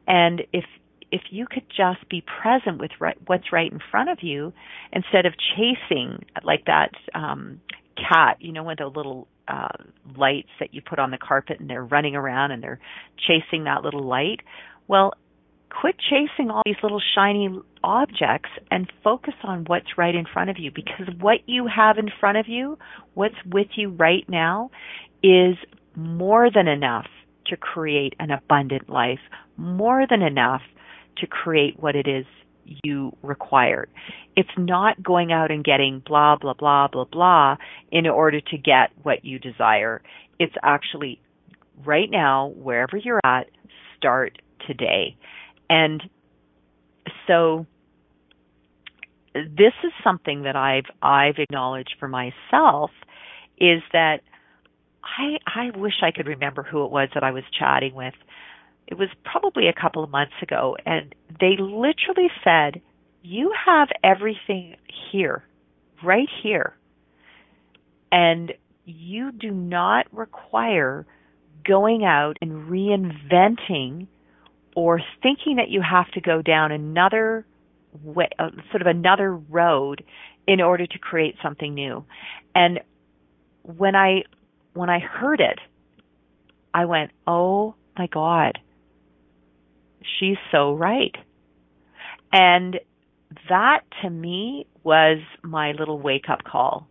And 0.06 0.42
if 0.52 0.64
if 1.10 1.22
you 1.30 1.46
could 1.48 1.66
just 1.68 2.08
be 2.08 2.24
present 2.42 2.80
with 2.80 2.90
right, 2.98 3.16
what's 3.26 3.52
right 3.52 3.70
in 3.70 3.78
front 3.90 4.10
of 4.10 4.18
you 4.22 4.52
instead 4.92 5.26
of 5.26 5.34
chasing 5.56 6.24
like 6.42 6.64
that 6.66 6.90
um 7.14 7.60
cat, 7.96 8.38
you 8.40 8.52
know, 8.52 8.64
with 8.64 8.78
the 8.78 8.86
little 8.86 9.28
uh 9.48 9.68
lights 10.16 10.48
that 10.60 10.74
you 10.74 10.82
put 10.82 10.98
on 10.98 11.10
the 11.10 11.18
carpet 11.18 11.60
and 11.60 11.70
they're 11.70 11.84
running 11.84 12.16
around 12.16 12.50
and 12.50 12.62
they're 12.62 12.80
chasing 13.26 13.64
that 13.64 13.82
little 13.82 14.02
light. 14.02 14.40
Well, 14.88 15.14
quit 15.80 15.96
chasing 15.98 16.50
all 16.50 16.62
these 16.64 16.76
little 16.82 17.02
shiny 17.14 17.48
objects 17.82 18.50
and 18.70 18.90
focus 19.02 19.34
on 19.42 19.64
what's 19.66 19.98
right 19.98 20.14
in 20.14 20.24
front 20.30 20.50
of 20.50 20.56
you 20.58 20.70
because 20.74 21.06
what 21.20 21.38
you 21.46 21.66
have 21.66 21.98
in 21.98 22.08
front 22.20 22.38
of 22.38 22.46
you, 22.48 22.78
what's 23.14 23.34
with 23.46 23.66
you 23.76 23.90
right 23.90 24.24
now, 24.28 24.70
is 25.22 25.56
more 25.96 26.48
than 26.50 26.68
enough 26.68 27.06
to 27.46 27.56
create 27.56 28.14
an 28.18 28.30
abundant 28.30 28.88
life, 28.88 29.18
more 29.56 30.06
than 30.08 30.22
enough 30.22 30.62
to 31.18 31.26
create 31.26 31.78
what 31.78 31.96
it 31.96 32.06
is 32.06 32.24
you 32.82 33.14
require. 33.22 33.88
It's 34.36 34.48
not 34.56 35.02
going 35.02 35.32
out 35.32 35.50
and 35.50 35.62
getting 35.62 36.02
blah, 36.06 36.36
blah, 36.36 36.54
blah, 36.54 36.88
blah, 36.88 37.04
blah 37.04 37.56
in 37.90 38.06
order 38.06 38.40
to 38.40 38.56
get 38.56 38.90
what 39.02 39.24
you 39.24 39.38
desire. 39.38 40.02
It's 40.38 40.54
actually 40.62 41.20
right 41.84 42.10
now, 42.10 42.52
wherever 42.56 42.96
you're 42.96 43.20
at, 43.24 43.48
start 43.96 44.38
today. 44.66 45.16
And 45.68 46.02
so 47.26 47.66
this 49.34 49.72
is 49.82 49.92
something 50.02 50.42
that 50.42 50.56
I've 50.56 50.84
I've 51.02 51.38
acknowledged 51.38 51.96
for 51.98 52.08
myself 52.08 52.90
is 53.58 53.82
that 53.92 54.20
I 55.02 55.38
I 55.46 55.76
wish 55.76 55.94
I 56.02 56.12
could 56.12 56.26
remember 56.26 56.62
who 56.62 56.84
it 56.84 56.90
was 56.90 57.08
that 57.14 57.24
I 57.24 57.32
was 57.32 57.44
chatting 57.58 57.94
with. 57.94 58.14
It 58.86 58.98
was 58.98 59.08
probably 59.24 59.68
a 59.68 59.72
couple 59.72 60.04
of 60.04 60.10
months 60.10 60.34
ago 60.42 60.76
and 60.86 61.14
they 61.40 61.56
literally 61.58 62.30
said, 62.44 62.80
"You 63.22 63.52
have 63.66 63.88
everything 64.04 64.76
here, 65.10 65.44
right 66.02 66.28
here." 66.42 66.76
And 68.12 68.52
you 68.84 69.32
do 69.32 69.50
not 69.50 70.06
require 70.12 71.06
going 71.64 72.04
out 72.04 72.36
and 72.40 72.70
reinventing 72.70 74.06
or 74.74 75.00
thinking 75.22 75.56
that 75.56 75.68
you 75.68 75.80
have 75.82 76.10
to 76.12 76.20
go 76.20 76.42
down 76.42 76.72
another 76.72 77.46
way, 78.02 78.28
uh, 78.38 78.50
sort 78.70 78.80
of 78.80 78.86
another 78.86 79.34
road 79.34 80.04
in 80.46 80.60
order 80.60 80.86
to 80.86 80.98
create 80.98 81.36
something 81.42 81.74
new. 81.74 82.04
And 82.54 82.80
when 83.62 83.94
I 83.94 84.24
when 84.74 84.90
I 84.90 84.98
heard 84.98 85.40
it, 85.40 85.58
I 86.72 86.84
went, 86.86 87.12
"Oh 87.26 87.74
my 87.96 88.06
god. 88.08 88.58
She's 90.18 90.36
so 90.50 90.74
right." 90.74 91.14
And 92.32 92.80
that 93.48 93.80
to 94.02 94.10
me 94.10 94.66
was 94.82 95.18
my 95.42 95.72
little 95.72 95.98
wake 95.98 96.28
up 96.28 96.44
call. 96.44 96.88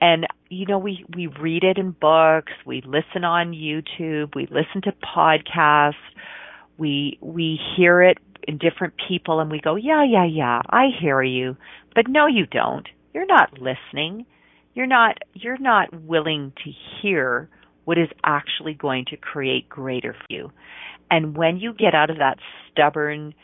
And 0.00 0.26
you 0.48 0.66
know, 0.66 0.78
we, 0.78 1.04
we 1.14 1.26
read 1.26 1.64
it 1.64 1.78
in 1.78 1.90
books, 1.90 2.52
we 2.64 2.82
listen 2.82 3.24
on 3.24 3.52
YouTube, 3.52 4.34
we 4.34 4.46
listen 4.46 4.82
to 4.82 4.92
podcasts, 4.92 5.94
we, 6.78 7.18
we 7.20 7.58
hear 7.76 8.02
it 8.02 8.18
in 8.46 8.58
different 8.58 8.94
people 9.08 9.40
and 9.40 9.50
we 9.50 9.60
go, 9.60 9.76
yeah, 9.76 10.04
yeah, 10.04 10.26
yeah, 10.26 10.62
I 10.68 10.88
hear 11.00 11.22
you. 11.22 11.56
But 11.94 12.08
no, 12.08 12.26
you 12.26 12.46
don't. 12.46 12.88
You're 13.12 13.26
not 13.26 13.52
listening. 13.54 14.26
You're 14.74 14.86
not, 14.86 15.18
you're 15.34 15.58
not 15.58 16.02
willing 16.02 16.52
to 16.64 16.70
hear 17.00 17.48
what 17.84 17.98
is 17.98 18.08
actually 18.24 18.74
going 18.74 19.04
to 19.10 19.16
create 19.16 19.68
greater 19.68 20.12
for 20.12 20.26
you. 20.28 20.50
And 21.10 21.36
when 21.36 21.58
you 21.58 21.72
get 21.72 21.94
out 21.94 22.10
of 22.10 22.18
that 22.18 22.38
stubborn, 22.70 23.34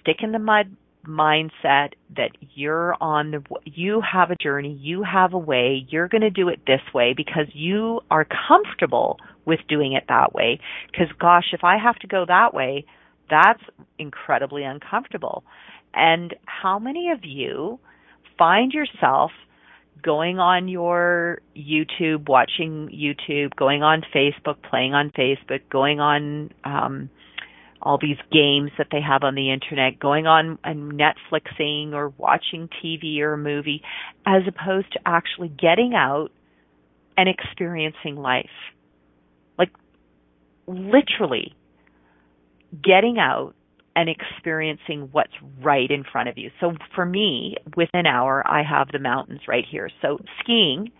stick 0.00 0.16
in 0.22 0.32
the 0.32 0.38
mud 0.38 0.74
mindset 1.06 1.92
that 2.16 2.30
you're 2.54 2.94
on 3.00 3.30
the 3.30 3.42
you 3.64 4.00
have 4.00 4.30
a 4.30 4.36
journey, 4.36 4.78
you 4.80 5.02
have 5.02 5.32
a 5.32 5.38
way, 5.38 5.86
you're 5.88 6.08
going 6.08 6.22
to 6.22 6.30
do 6.30 6.48
it 6.48 6.60
this 6.66 6.80
way 6.92 7.14
because 7.16 7.46
you 7.52 8.00
are 8.10 8.26
comfortable 8.48 9.18
with 9.48 9.60
doing 9.68 9.94
it 9.94 10.04
that 10.08 10.32
way. 10.32 10.60
Cuz 10.94 11.10
gosh, 11.18 11.52
if 11.52 11.64
I 11.64 11.76
have 11.78 11.98
to 12.00 12.06
go 12.06 12.24
that 12.26 12.54
way, 12.54 12.84
that's 13.28 13.62
incredibly 13.98 14.62
uncomfortable. 14.62 15.42
And 15.94 16.34
how 16.44 16.78
many 16.78 17.10
of 17.10 17.24
you 17.24 17.80
find 18.36 18.72
yourself 18.72 19.32
going 20.02 20.38
on 20.38 20.68
your 20.68 21.40
YouTube, 21.56 22.28
watching 22.28 22.88
YouTube, 22.88 23.54
going 23.56 23.82
on 23.82 24.02
Facebook, 24.14 24.62
playing 24.62 24.94
on 24.94 25.10
Facebook, 25.10 25.60
going 25.70 25.98
on 25.98 26.52
um, 26.64 27.10
all 27.82 27.98
these 28.00 28.18
games 28.32 28.70
that 28.78 28.88
they 28.90 29.00
have 29.00 29.22
on 29.22 29.34
the 29.34 29.52
internet, 29.52 29.98
going 29.98 30.26
on 30.26 30.58
and 30.64 30.92
Netflixing 30.92 31.92
or 31.92 32.12
watching 32.16 32.68
TV 32.82 33.20
or 33.20 33.34
a 33.34 33.38
movie, 33.38 33.82
as 34.26 34.42
opposed 34.46 34.92
to 34.92 35.00
actually 35.06 35.48
getting 35.48 35.94
out 35.94 36.30
and 37.16 37.28
experiencing 37.28 38.16
life. 38.16 38.46
Literally 40.68 41.54
getting 42.84 43.18
out 43.18 43.54
and 43.96 44.08
experiencing 44.08 45.08
what's 45.10 45.32
right 45.60 45.90
in 45.90 46.04
front 46.04 46.28
of 46.28 46.38
you. 46.38 46.50
So 46.60 46.74
for 46.94 47.04
me, 47.04 47.56
within 47.76 48.00
an 48.00 48.06
hour, 48.06 48.44
I 48.46 48.62
have 48.62 48.88
the 48.92 49.00
mountains 49.00 49.40
right 49.48 49.64
here. 49.68 49.90
So 50.00 50.18
skiing, 50.40 50.92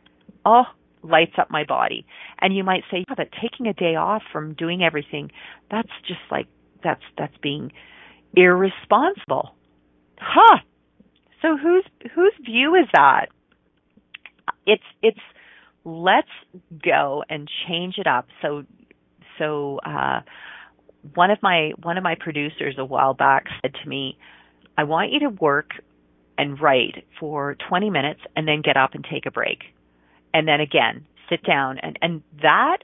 oh, 0.45 0.65
lights 1.03 1.35
up 1.39 1.49
my 1.51 1.65
body. 1.65 2.07
And 2.41 2.57
you 2.57 2.65
might 2.65 2.83
say, 2.91 3.05
yeah, 3.09 3.15
but 3.17 3.29
taking 3.41 3.67
a 3.67 3.73
day 3.73 3.95
off 3.95 4.23
from 4.33 4.55
doing 4.55 4.83
everything, 4.83 5.31
that's 5.71 5.91
just 6.09 6.21
like 6.31 6.47
that's 6.83 7.03
that's 7.17 7.37
being 7.43 7.73
irresponsible. 8.35 9.55
Huh. 10.19 10.59
So 11.43 11.57
whose 11.57 11.85
whose 12.15 12.33
view 12.45 12.75
is 12.75 12.89
that? 12.95 13.27
It's 14.67 14.83
it's 15.03 15.21
let's 15.85 16.29
go 16.85 17.23
and 17.29 17.49
change 17.69 17.95
it 17.99 18.07
up. 18.07 18.27
So 18.43 18.65
so 19.39 19.81
uh 19.85 20.21
one 21.15 21.31
of 21.31 21.39
my 21.43 21.73
one 21.83 21.97
of 21.97 22.05
my 22.05 22.17
producers 22.19 22.75
a 22.79 22.85
while 22.85 23.15
back 23.15 23.47
said 23.63 23.75
to 23.83 23.89
me, 23.89 24.19
I 24.77 24.85
want 24.85 25.13
you 25.13 25.21
to 25.21 25.29
work 25.29 25.71
and 26.37 26.61
write 26.61 27.05
for 27.19 27.57
20 27.69 27.91
minutes 27.91 28.21
and 28.37 28.47
then 28.47 28.63
get 28.63 28.77
up 28.77 28.95
and 28.95 29.05
take 29.05 29.27
a 29.27 29.31
break. 29.31 29.59
And 30.33 30.47
then 30.47 30.61
again, 30.61 31.07
sit 31.29 31.43
down 31.45 31.79
and 31.79 31.99
and 32.03 32.23
that 32.43 32.79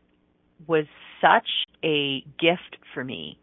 was 0.67 0.87
such 1.21 1.49
a 1.85 2.23
gift 2.39 2.77
for 2.93 3.05
me 3.05 3.39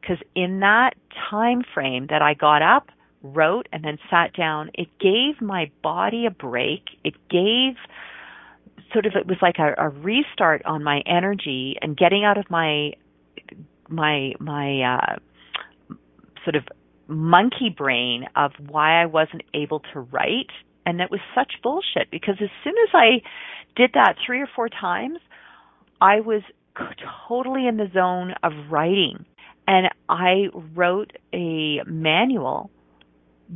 because 0.00 0.18
in 0.34 0.60
that 0.60 0.94
time 1.30 1.62
frame 1.72 2.06
that 2.10 2.22
I 2.22 2.34
got 2.34 2.62
up, 2.62 2.88
wrote, 3.22 3.68
and 3.72 3.82
then 3.82 3.98
sat 4.10 4.34
down, 4.34 4.70
it 4.74 4.88
gave 5.00 5.40
my 5.40 5.70
body 5.82 6.26
a 6.26 6.30
break. 6.30 6.82
It 7.04 7.14
gave 7.30 7.76
sort 8.92 9.06
of 9.06 9.12
it 9.14 9.26
was 9.26 9.38
like 9.42 9.56
a, 9.58 9.74
a 9.78 9.88
restart 9.88 10.64
on 10.64 10.82
my 10.82 11.02
energy 11.06 11.76
and 11.80 11.96
getting 11.96 12.24
out 12.24 12.38
of 12.38 12.44
my 12.50 12.92
my 13.88 14.32
my 14.38 14.82
uh 14.82 15.16
sort 16.44 16.56
of 16.56 16.64
monkey 17.08 17.74
brain 17.76 18.24
of 18.36 18.52
why 18.68 19.02
I 19.02 19.06
wasn't 19.06 19.42
able 19.52 19.80
to 19.92 20.00
write. 20.00 20.50
And 20.86 21.00
that 21.00 21.10
was 21.10 21.20
such 21.34 21.54
bullshit 21.62 22.10
because 22.10 22.36
as 22.42 22.50
soon 22.62 22.74
as 22.88 22.90
I 22.92 23.22
did 23.76 23.90
that 23.94 24.16
3 24.26 24.40
or 24.40 24.48
4 24.54 24.68
times 24.68 25.18
I 26.00 26.20
was 26.20 26.42
totally 27.28 27.66
in 27.66 27.76
the 27.76 27.90
zone 27.92 28.34
of 28.42 28.52
writing. 28.70 29.24
And 29.66 29.88
I 30.08 30.48
wrote 30.74 31.12
a 31.32 31.80
manual 31.86 32.70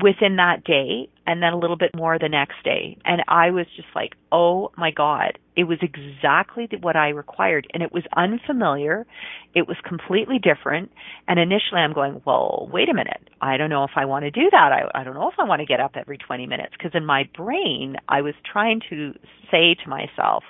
within 0.03 0.37
that 0.37 0.65
day 0.65 1.09
and 1.27 1.43
then 1.43 1.53
a 1.53 1.59
little 1.59 1.77
bit 1.77 1.95
more 1.95 2.19
the 2.19 2.29
next 2.29 2.63
day. 2.65 2.99
And 3.05 3.23
I 3.29 3.51
was 3.51 3.67
just 3.77 3.89
like, 3.95 4.15
oh 4.31 4.71
my 4.77 4.91
God, 4.91 5.39
it 5.57 5.65
was 5.65 5.79
exactly 5.83 6.69
what 6.81 6.97
I 6.97 7.09
required. 7.11 7.67
And 7.73 7.83
it 7.83 7.93
was 7.93 8.03
unfamiliar. 8.17 9.07
It 9.55 9.67
was 9.67 9.77
completely 9.87 10.39
different. 10.39 10.91
And 11.27 11.39
initially 11.39 11.81
I'm 11.81 11.93
going, 11.93 12.23
well, 12.25 12.69
wait 12.73 12.89
a 12.89 12.95
minute. 12.95 13.29
I 13.41 13.57
don't 13.57 13.71
know 13.71 13.85
if 13.85 13.93
I 13.97 14.05
want 14.05 14.25
to 14.25 14.31
do 14.31 14.49
that. 14.51 14.73
I, 14.73 15.01
I 15.01 15.05
don't 15.05 15.15
know 15.15 15.29
if 15.29 15.39
I 15.39 15.45
want 15.45 15.61
to 15.61 15.67
get 15.67 15.81
up 15.81 15.93
every 15.95 16.19
20 16.19 16.47
minutes. 16.47 16.75
Because 16.77 16.93
in 16.95 17.05
my 17.05 17.29
brain, 17.37 17.97
I 18.09 18.21
was 18.21 18.35
trying 18.51 18.81
to 18.91 19.15
say 19.51 19.75
to 19.83 19.89
myself, 19.89 20.45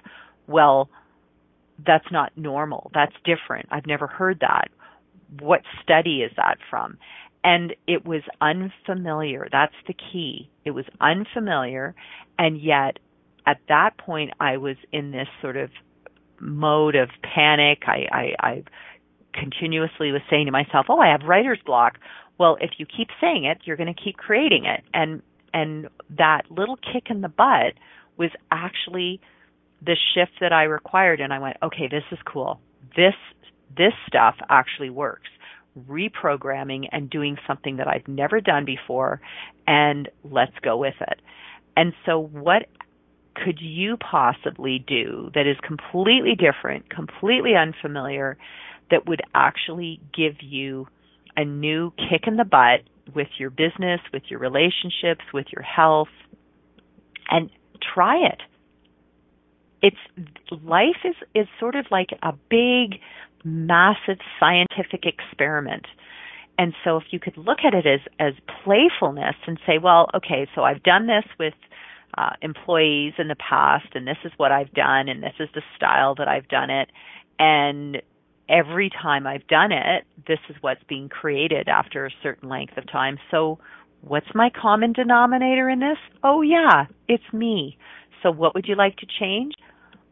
well, 0.47 0.91
that's 1.86 2.11
not 2.11 2.32
normal. 2.36 2.91
That's 2.93 3.14
different. 3.24 3.68
I've 3.70 3.86
never 3.86 4.07
heard 4.07 4.41
that 4.41 4.68
what 5.41 5.61
study 5.82 6.22
is 6.22 6.32
that 6.36 6.59
from? 6.70 6.99
And 7.45 7.74
it 7.86 8.05
was 8.05 8.22
unfamiliar. 8.41 9.49
That's 9.51 9.74
the 9.86 9.95
key. 9.95 10.51
It 10.64 10.72
was 10.72 10.84
unfamiliar. 11.01 11.95
And 12.39 12.61
yet 12.61 12.99
at 13.47 13.61
that 13.68 13.97
point, 13.97 14.32
I 14.41 14.57
was 14.59 14.76
in 14.93 15.11
this 15.11 15.28
sort 15.41 15.57
of 15.57 15.70
mode 16.41 16.95
of 16.95 17.09
panic. 17.22 17.84
I, 17.86 18.07
I, 18.12 18.32
I 18.41 18.64
continuously 19.32 20.12
was 20.12 20.22
saying 20.28 20.47
to 20.47 20.53
myself, 20.53 20.86
"Oh, 20.89 21.01
I 21.01 21.09
have 21.11 21.22
writer's 21.26 21.61
block." 21.64 21.99
Well, 22.39 22.57
if 22.61 22.72
you 22.78 22.86
keep 22.86 23.09
saying 23.20 23.45
it, 23.45 23.59
you're 23.64 23.76
going 23.76 23.93
to 23.93 24.01
keep 24.01 24.16
creating 24.16 24.64
it, 24.66 24.84
and 24.93 25.22
and 25.55 25.89
that 26.16 26.43
little 26.51 26.76
kick 26.76 27.05
in 27.11 27.20
the 27.20 27.28
butt 27.28 27.74
was 28.16 28.30
actually 28.51 29.20
the 29.80 29.97
shift 30.14 30.32
that 30.41 30.53
I 30.53 30.64
required. 30.64 31.20
And 31.20 31.32
I 31.32 31.39
went, 31.39 31.57
"Okay, 31.62 31.89
this 31.91 32.05
is 32.12 32.18
cool. 32.24 32.61
This 32.97 33.14
this 33.76 33.93
stuff 34.07 34.34
actually 34.49 34.91
works. 34.91 35.28
Reprogramming 35.88 36.88
and 36.92 37.10
doing 37.10 37.36
something 37.46 37.76
that 37.76 37.88
I've 37.88 38.08
never 38.08 38.40
done 38.40 38.64
before, 38.64 39.20
and 39.66 40.08
let's 40.24 40.56
go 40.62 40.76
with 40.76 40.94
it. 41.00 41.20
And 41.76 41.92
so, 42.04 42.18
what 42.18 42.66
could 43.34 43.60
you 43.60 43.96
possibly 43.96 44.84
do 44.84 45.30
that 45.34 45.46
is 45.46 45.56
completely 45.66 46.34
different, 46.34 46.90
completely 46.90 47.54
unfamiliar, 47.54 48.36
that 48.90 49.06
would 49.06 49.20
actually 49.34 50.00
give 50.16 50.36
you 50.40 50.86
a 51.36 51.44
new 51.44 51.92
kick 52.10 52.22
in 52.26 52.36
the 52.36 52.44
butt 52.44 52.80
with 53.14 53.28
your 53.38 53.50
business, 53.50 54.00
with 54.12 54.24
your 54.28 54.40
relationships, 54.40 55.24
with 55.32 55.46
your 55.52 55.62
health, 55.62 56.08
and 57.30 57.50
try 57.94 58.26
it. 58.26 58.40
It's 59.80 60.60
life 60.62 61.04
is 61.04 61.14
is 61.34 61.46
sort 61.60 61.76
of 61.76 61.86
like 61.90 62.08
a 62.22 62.32
big 62.50 63.00
massive 63.45 64.18
scientific 64.41 65.05
experiment. 65.05 65.86
And 66.59 66.74
so 66.84 66.97
if 66.97 67.05
you 67.11 67.20
could 67.20 67.36
look 67.36 67.59
at 67.64 67.74
it 67.74 67.86
as, 67.86 68.01
as 68.18 68.34
playfulness 68.64 69.36
and 69.47 69.59
say, 69.64 69.78
well, 69.78 70.09
okay, 70.14 70.49
so 70.55 70.64
I've 70.64 70.82
done 70.82 71.07
this 71.07 71.24
with 71.39 71.55
uh, 72.16 72.30
employees 72.43 73.12
in 73.18 73.28
the 73.28 73.36
past 73.36 73.86
and 73.95 74.07
this 74.07 74.16
is 74.24 74.32
what 74.39 74.51
I've 74.51 74.72
done 74.72 75.09
and 75.09 75.22
this 75.22 75.34
is 75.39 75.49
the 75.55 75.62
style 75.76 76.14
that 76.16 76.26
I've 76.26 76.49
done 76.49 76.70
it. 76.70 76.91
And 77.39 78.03
every 78.49 78.91
time 78.91 79.26
I've 79.26 79.47
done 79.47 79.70
it, 79.70 80.05
this 80.26 80.41
is 80.49 80.57
what's 80.61 80.82
being 80.89 81.09
created 81.09 81.68
after 81.68 82.07
a 82.07 82.11
certain 82.22 82.49
length 82.49 82.76
of 82.76 82.91
time. 82.91 83.18
So 83.30 83.59
what's 84.01 84.34
my 84.34 84.51
common 84.51 84.93
denominator 84.93 85.68
in 85.68 85.78
this? 85.78 85.99
Oh 86.24 86.43
yeah, 86.43 86.86
it's 87.09 87.32
me. 87.32 87.78
So 88.22 88.32
what 88.32 88.55
would 88.55 88.66
you 88.66 88.74
like 88.74 88.97
to 88.97 89.07
change? 89.20 89.55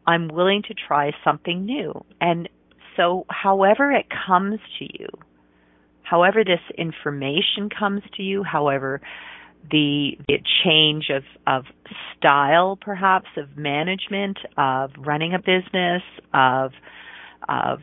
I'm 0.05 0.29
willing 0.29 0.61
to 0.69 0.73
try 0.73 1.11
something 1.25 1.65
new. 1.65 2.05
And 2.21 2.47
so, 2.97 3.25
however 3.29 3.91
it 3.91 4.07
comes 4.27 4.59
to 4.79 4.85
you, 4.85 5.07
however 6.01 6.43
this 6.43 6.59
information 6.77 7.69
comes 7.69 8.01
to 8.17 8.23
you, 8.23 8.43
however 8.43 9.01
the, 9.69 10.17
the 10.27 10.39
change 10.63 11.09
of, 11.09 11.23
of 11.45 11.65
style, 12.17 12.77
perhaps, 12.79 13.27
of 13.37 13.57
management, 13.57 14.37
of 14.57 14.91
running 14.97 15.33
a 15.33 15.39
business, 15.39 16.01
of, 16.33 16.71
of 17.47 17.79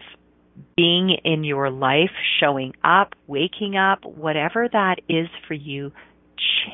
being 0.76 1.16
in 1.24 1.44
your 1.44 1.70
life, 1.70 2.10
showing 2.40 2.72
up, 2.82 3.14
waking 3.26 3.76
up, 3.76 4.04
whatever 4.04 4.68
that 4.72 4.96
is 5.08 5.28
for 5.46 5.54
you, 5.54 5.92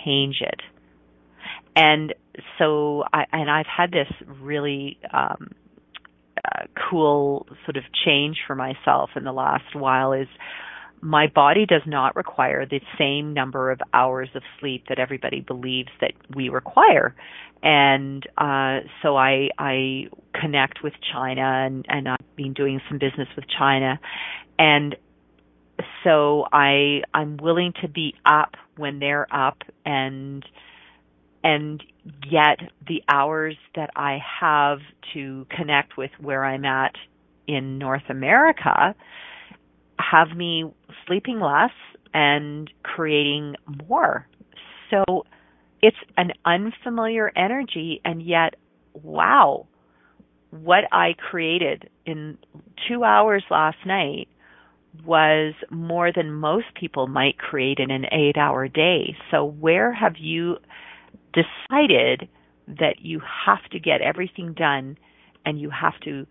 change 0.05 0.41
it. 0.41 0.61
And 1.77 2.15
so, 2.59 3.05
I, 3.13 3.25
and 3.33 3.51
I've 3.51 3.67
had 3.67 3.91
this 3.91 4.09
really 4.41 4.99
um, 5.13 5.53
uh, 6.55 6.65
cool 6.91 7.47
sort 7.65 7.77
of 7.77 7.85
change 8.05 8.39
for 8.47 8.55
myself 8.55 9.11
in 9.17 9.25
the 9.25 9.33
last 9.33 9.75
while 9.75 10.13
is 10.13 10.29
my 11.03 11.27
body 11.29 11.65
does 11.65 11.83
not 11.87 12.15
require 12.15 12.67
the 12.67 12.81
same 12.99 13.33
number 13.33 13.71
of 13.71 13.81
hours 13.95 14.29
of 14.35 14.43
sleep 14.59 14.85
that 14.89 14.99
everybody 14.99 15.41
believes 15.41 15.89
that 16.01 16.13
we 16.35 16.49
require. 16.51 17.15
And 17.63 18.27
uh, 18.37 18.81
so 19.03 19.17
I 19.17 19.49
I 19.59 20.09
connect 20.39 20.83
with 20.83 20.95
China 21.13 21.43
and, 21.67 21.87
and 21.89 22.09
I've 22.09 22.37
been 22.37 22.53
doing 22.53 22.81
some 22.89 22.99
business 22.99 23.29
with 23.37 23.47
China 23.49 23.99
and 24.59 24.95
so 26.05 26.47
I 26.53 27.03
I'm 27.15 27.39
willing 27.39 27.73
to 27.83 27.89
be 27.89 28.15
up 28.25 28.57
when 28.77 28.99
they're 28.99 29.27
up 29.35 29.59
and 29.85 30.45
and 31.43 31.83
yet 32.29 32.59
the 32.87 33.03
hours 33.09 33.57
that 33.75 33.91
I 33.97 34.19
have 34.41 34.79
to 35.15 35.47
connect 35.51 35.97
with 35.97 36.11
where 36.21 36.45
I'm 36.45 36.65
at 36.65 36.95
in 37.47 37.79
North 37.79 38.09
America 38.09 38.95
have 39.99 40.37
me 40.37 40.65
sleeping 41.07 41.41
less 41.41 41.73
and 42.13 42.71
creating 42.83 43.55
more. 43.89 44.27
So 44.91 45.25
it's 45.83 45.97
an 46.17 46.33
unfamiliar 46.45 47.33
energy 47.37 48.01
and 48.05 48.23
yet 48.23 48.55
wow 48.93 49.67
what 50.51 50.85
I 50.91 51.15
created 51.31 51.89
in 52.05 52.37
2 52.89 53.05
hours 53.05 53.45
last 53.51 53.79
night 53.87 54.29
was 55.07 55.55
more 55.71 56.11
than 56.13 56.33
most 56.33 56.67
people 56.75 57.07
might 57.07 57.39
create 57.39 57.79
in 57.79 57.93
an 57.93 58.07
8-hour 58.13 58.67
day. 58.67 59.17
So 59.31 59.45
where 59.45 59.93
have 59.93 60.15
you 60.19 60.57
decided 61.33 62.29
that 62.67 62.97
you 63.01 63.21
have 63.47 63.63
to 63.73 63.81
get 63.81 64.01
everything 64.01 64.53
done 64.55 64.97
and 65.45 65.61
you 65.61 65.71
have 65.71 65.99
to 66.05 66.27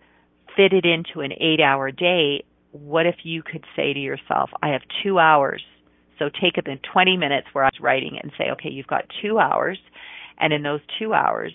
fit 0.55 0.73
it 0.73 0.85
into 0.85 1.21
an 1.21 1.31
8-hour 1.31 1.91
day? 1.91 2.43
What 2.71 3.05
if 3.05 3.15
you 3.23 3.41
could 3.43 3.65
say 3.75 3.93
to 3.93 3.99
yourself, 3.99 4.51
I 4.61 4.69
have 4.69 4.81
2 5.03 5.19
hours 5.19 5.63
so 6.19 6.29
take 6.29 6.57
it 6.57 6.67
in 6.67 6.79
20 6.91 7.17
minutes 7.17 7.47
where 7.53 7.63
I 7.63 7.67
was 7.67 7.79
writing 7.81 8.15
it 8.15 8.23
and 8.23 8.31
say, 8.37 8.51
okay, 8.51 8.69
you've 8.69 8.87
got 8.87 9.05
two 9.21 9.39
hours, 9.39 9.79
and 10.37 10.53
in 10.53 10.61
those 10.61 10.81
two 10.99 11.13
hours, 11.13 11.53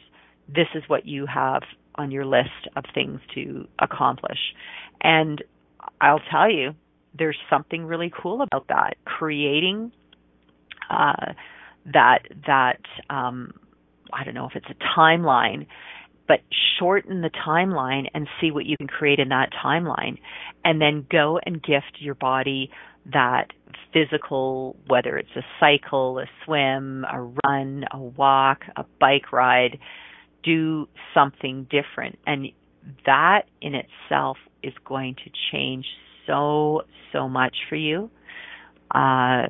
this 0.49 0.66
is 0.74 0.82
what 0.88 1.07
you 1.07 1.26
have 1.26 1.62
on 1.95 2.11
your 2.11 2.24
list 2.24 2.68
of 2.74 2.84
things 2.95 3.20
to 3.34 3.68
accomplish. 3.78 4.38
And 5.03 5.45
I'll 6.01 6.22
tell 6.30 6.51
you, 6.51 6.74
there's 7.16 7.36
something 7.49 7.84
really 7.84 8.12
cool 8.20 8.42
about 8.42 8.66
that. 8.68 8.97
Creating 9.05 9.92
uh, 10.90 11.34
that 11.93 12.20
that 12.47 12.80
um, 13.11 13.53
I 14.12 14.24
don't 14.24 14.35
know 14.35 14.47
if 14.47 14.57
it's 14.57 14.66
a 14.68 14.99
timeline, 14.99 15.66
but 16.26 16.41
shorten 16.78 17.20
the 17.20 17.30
timeline 17.30 18.07
and 18.14 18.26
see 18.41 18.51
what 18.51 18.66
you 18.66 18.76
can 18.76 18.87
create 18.87 19.18
in 19.18 19.28
that 19.28 19.51
timeline, 19.53 20.18
and 20.64 20.80
then 20.80 21.07
go 21.11 21.39
and 21.45 21.62
gift 21.62 21.99
your 21.99 22.14
body 22.14 22.70
that 23.12 23.49
physical, 23.93 24.76
whether 24.87 25.16
it's 25.16 25.37
a 25.37 25.45
cycle, 25.61 26.18
a 26.18 26.26
swim, 26.45 27.05
a 27.11 27.30
run, 27.47 27.85
a 27.93 27.99
walk, 27.99 28.62
a 28.76 28.85
bike 29.01 29.32
ride, 29.32 29.78
do 30.43 30.89
something 31.12 31.66
different. 31.70 32.18
And 32.26 32.49
that 33.07 33.43
in 33.61 33.74
itself 33.74 34.37
is 34.62 34.72
going 34.85 35.16
to 35.16 35.30
change 35.53 35.87
so, 36.26 36.82
so 37.12 37.28
much 37.28 37.57
for 37.68 37.76
you. 37.76 38.11
Uh, 38.95 39.49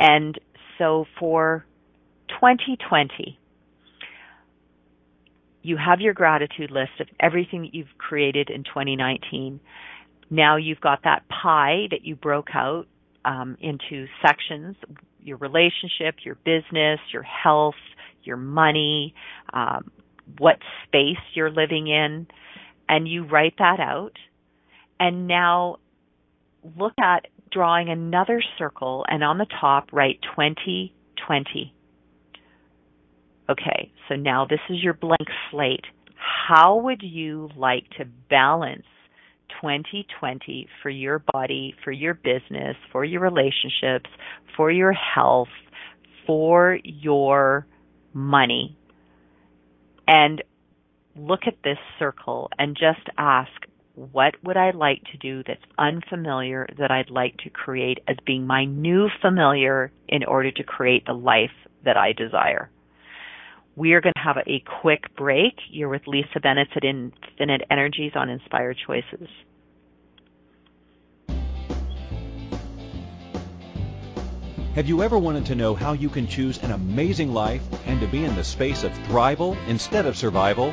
and 0.00 0.38
so 0.78 1.04
for 1.18 1.64
2020, 2.28 3.38
you 5.62 5.76
have 5.76 6.00
your 6.00 6.14
gratitude 6.14 6.70
list 6.70 7.00
of 7.00 7.08
everything 7.20 7.62
that 7.62 7.74
you've 7.74 7.98
created 7.98 8.48
in 8.48 8.64
2019. 8.64 9.60
Now 10.30 10.56
you've 10.56 10.80
got 10.80 11.00
that 11.04 11.24
pie 11.28 11.88
that 11.90 12.04
you 12.04 12.14
broke 12.16 12.48
out 12.54 12.86
um, 13.24 13.56
into 13.60 14.06
sections 14.24 14.76
your 15.20 15.36
relationship, 15.36 16.16
your 16.24 16.36
business, 16.36 17.00
your 17.12 17.22
health, 17.22 17.74
your 18.22 18.36
money, 18.36 19.14
um, 19.52 19.90
what 20.38 20.58
space 20.86 21.18
you're 21.34 21.50
living 21.50 21.86
in, 21.88 22.26
and 22.88 23.06
you 23.06 23.24
write 23.24 23.54
that 23.58 23.78
out. 23.80 24.12
And 24.98 25.26
now 25.26 25.76
look 26.76 26.94
at 26.98 27.26
drawing 27.50 27.88
another 27.88 28.42
circle 28.58 29.04
and 29.08 29.22
on 29.24 29.38
the 29.38 29.46
top 29.60 29.92
write 29.92 30.20
2020. 30.22 31.74
Okay, 33.50 33.92
so 34.08 34.14
now 34.14 34.46
this 34.48 34.60
is 34.68 34.82
your 34.82 34.94
blank 34.94 35.28
slate. 35.50 35.84
How 36.16 36.76
would 36.76 37.02
you 37.02 37.48
like 37.56 37.88
to 37.98 38.04
balance 38.28 38.84
2020 39.62 40.68
for 40.82 40.90
your 40.90 41.22
body, 41.32 41.74
for 41.82 41.92
your 41.92 42.14
business, 42.14 42.76
for 42.92 43.04
your 43.04 43.20
relationships, 43.20 44.10
for 44.56 44.70
your 44.70 44.92
health, 44.92 45.48
for 46.26 46.78
your 46.84 47.66
money? 48.12 48.76
And 50.06 50.42
look 51.16 51.40
at 51.46 51.56
this 51.64 51.78
circle 51.98 52.50
and 52.58 52.76
just 52.76 53.08
ask, 53.16 53.50
what 53.98 54.34
would 54.44 54.56
I 54.56 54.70
like 54.70 55.02
to 55.10 55.18
do 55.18 55.42
that's 55.42 55.60
unfamiliar 55.76 56.68
that 56.78 56.92
I'd 56.92 57.10
like 57.10 57.36
to 57.38 57.50
create 57.50 57.98
as 58.06 58.16
being 58.24 58.46
my 58.46 58.64
new 58.64 59.08
familiar 59.20 59.90
in 60.06 60.24
order 60.24 60.52
to 60.52 60.62
create 60.62 61.04
the 61.04 61.14
life 61.14 61.50
that 61.84 61.96
I 61.96 62.12
desire? 62.12 62.70
We 63.74 63.94
are 63.94 64.00
going 64.00 64.14
to 64.14 64.22
have 64.22 64.36
a 64.38 64.62
quick 64.80 65.14
break. 65.16 65.54
You're 65.68 65.88
with 65.88 66.06
Lisa 66.06 66.40
Bennett 66.40 66.68
at 66.76 66.84
Infinite 66.84 67.62
Energies 67.70 68.12
on 68.14 68.28
Inspired 68.28 68.76
Choices. 68.86 69.28
Have 74.74 74.86
you 74.86 75.02
ever 75.02 75.18
wanted 75.18 75.46
to 75.46 75.56
know 75.56 75.74
how 75.74 75.92
you 75.92 76.08
can 76.08 76.28
choose 76.28 76.58
an 76.58 76.70
amazing 76.70 77.34
life 77.34 77.62
and 77.86 78.00
to 78.00 78.06
be 78.06 78.24
in 78.24 78.36
the 78.36 78.44
space 78.44 78.84
of 78.84 78.92
thrival 79.08 79.56
instead 79.66 80.06
of 80.06 80.16
survival? 80.16 80.72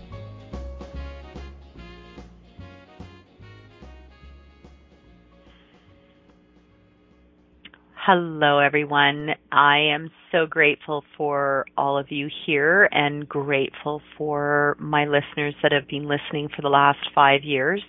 Hello, 8.05 8.59
everyone. 8.59 9.29
I 9.49 9.77
am 9.93 10.11
so 10.29 10.45
grateful 10.45 11.05
for 11.15 11.65
all 11.77 11.97
of 11.97 12.07
you 12.11 12.27
here 12.45 12.89
and 12.91 13.29
grateful 13.29 14.01
for 14.17 14.75
my 14.77 15.05
listeners 15.05 15.55
that 15.63 15.71
have 15.71 15.87
been 15.87 16.09
listening 16.09 16.49
for 16.53 16.61
the 16.61 16.67
last 16.67 16.99
five 17.15 17.45
years. 17.45 17.81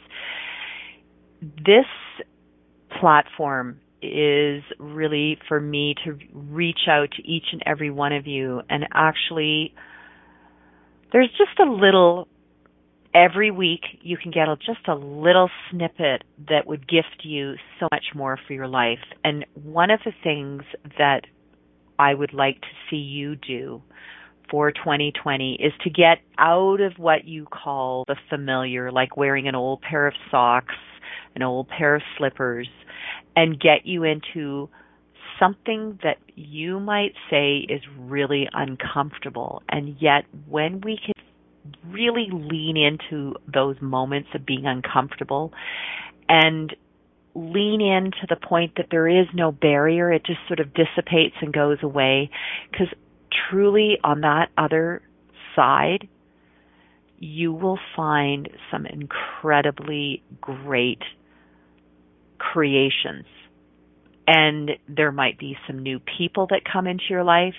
This 1.42 1.86
platform 3.00 3.80
is 4.02 4.62
really 4.78 5.36
for 5.48 5.60
me 5.60 5.96
to 6.04 6.16
reach 6.32 6.86
out 6.88 7.08
to 7.16 7.28
each 7.28 7.46
and 7.50 7.60
every 7.66 7.90
one 7.90 8.12
of 8.12 8.24
you 8.24 8.60
and 8.70 8.84
actually 8.94 9.74
there's 11.12 11.30
just 11.30 11.58
a 11.58 11.68
little 11.68 12.28
every 13.14 13.50
week 13.50 13.82
you 14.02 14.16
can 14.16 14.30
get 14.30 14.48
a, 14.48 14.56
just 14.56 14.86
a 14.88 14.94
little 14.94 15.48
snippet 15.70 16.24
that 16.48 16.66
would 16.66 16.88
gift 16.88 17.22
you 17.22 17.54
so 17.78 17.88
much 17.92 18.06
more 18.14 18.38
for 18.46 18.52
your 18.52 18.66
life. 18.66 18.98
And 19.22 19.46
one 19.54 19.90
of 19.90 20.00
the 20.04 20.12
things 20.22 20.62
that 20.98 21.22
I 21.98 22.12
would 22.12 22.34
like 22.34 22.60
to 22.60 22.68
see 22.90 22.96
you 22.96 23.36
do 23.36 23.82
for 24.50 24.72
2020 24.72 25.54
is 25.54 25.72
to 25.84 25.90
get 25.90 26.18
out 26.38 26.80
of 26.80 26.92
what 26.98 27.24
you 27.24 27.46
call 27.46 28.04
the 28.08 28.16
familiar, 28.28 28.90
like 28.90 29.16
wearing 29.16 29.48
an 29.48 29.54
old 29.54 29.80
pair 29.80 30.06
of 30.06 30.14
socks, 30.30 30.74
an 31.34 31.42
old 31.42 31.68
pair 31.68 31.94
of 31.94 32.02
slippers, 32.18 32.68
and 33.36 33.58
get 33.58 33.84
you 33.86 34.04
into 34.04 34.68
something 35.38 35.98
that 36.02 36.18
you 36.34 36.78
might 36.78 37.12
say 37.30 37.58
is 37.68 37.80
really 37.98 38.48
uncomfortable. 38.52 39.62
And 39.68 39.96
yet, 40.00 40.24
when 40.48 40.80
we 40.80 40.98
can 41.04 41.14
really 41.88 42.28
lean 42.30 42.76
into 42.76 43.34
those 43.52 43.76
moments 43.80 44.28
of 44.34 44.44
being 44.44 44.66
uncomfortable 44.66 45.52
and 46.28 46.74
lean 47.34 47.80
in 47.80 48.10
to 48.12 48.26
the 48.28 48.36
point 48.36 48.72
that 48.76 48.86
there 48.90 49.08
is 49.08 49.26
no 49.34 49.50
barrier. 49.50 50.12
It 50.12 50.24
just 50.24 50.40
sort 50.46 50.60
of 50.60 50.72
dissipates 50.74 51.34
and 51.40 51.52
goes 51.52 51.78
away. 51.82 52.30
Because 52.70 52.88
truly, 53.50 53.98
on 54.04 54.20
that 54.20 54.50
other 54.56 55.02
side, 55.56 56.08
you 57.18 57.52
will 57.52 57.78
find 57.96 58.48
some 58.70 58.86
incredibly 58.86 60.22
great 60.40 61.02
creations. 62.38 63.26
And 64.26 64.72
there 64.88 65.12
might 65.12 65.38
be 65.38 65.56
some 65.66 65.82
new 65.82 66.00
people 66.18 66.46
that 66.50 66.62
come 66.70 66.86
into 66.86 67.04
your 67.10 67.24
life 67.24 67.54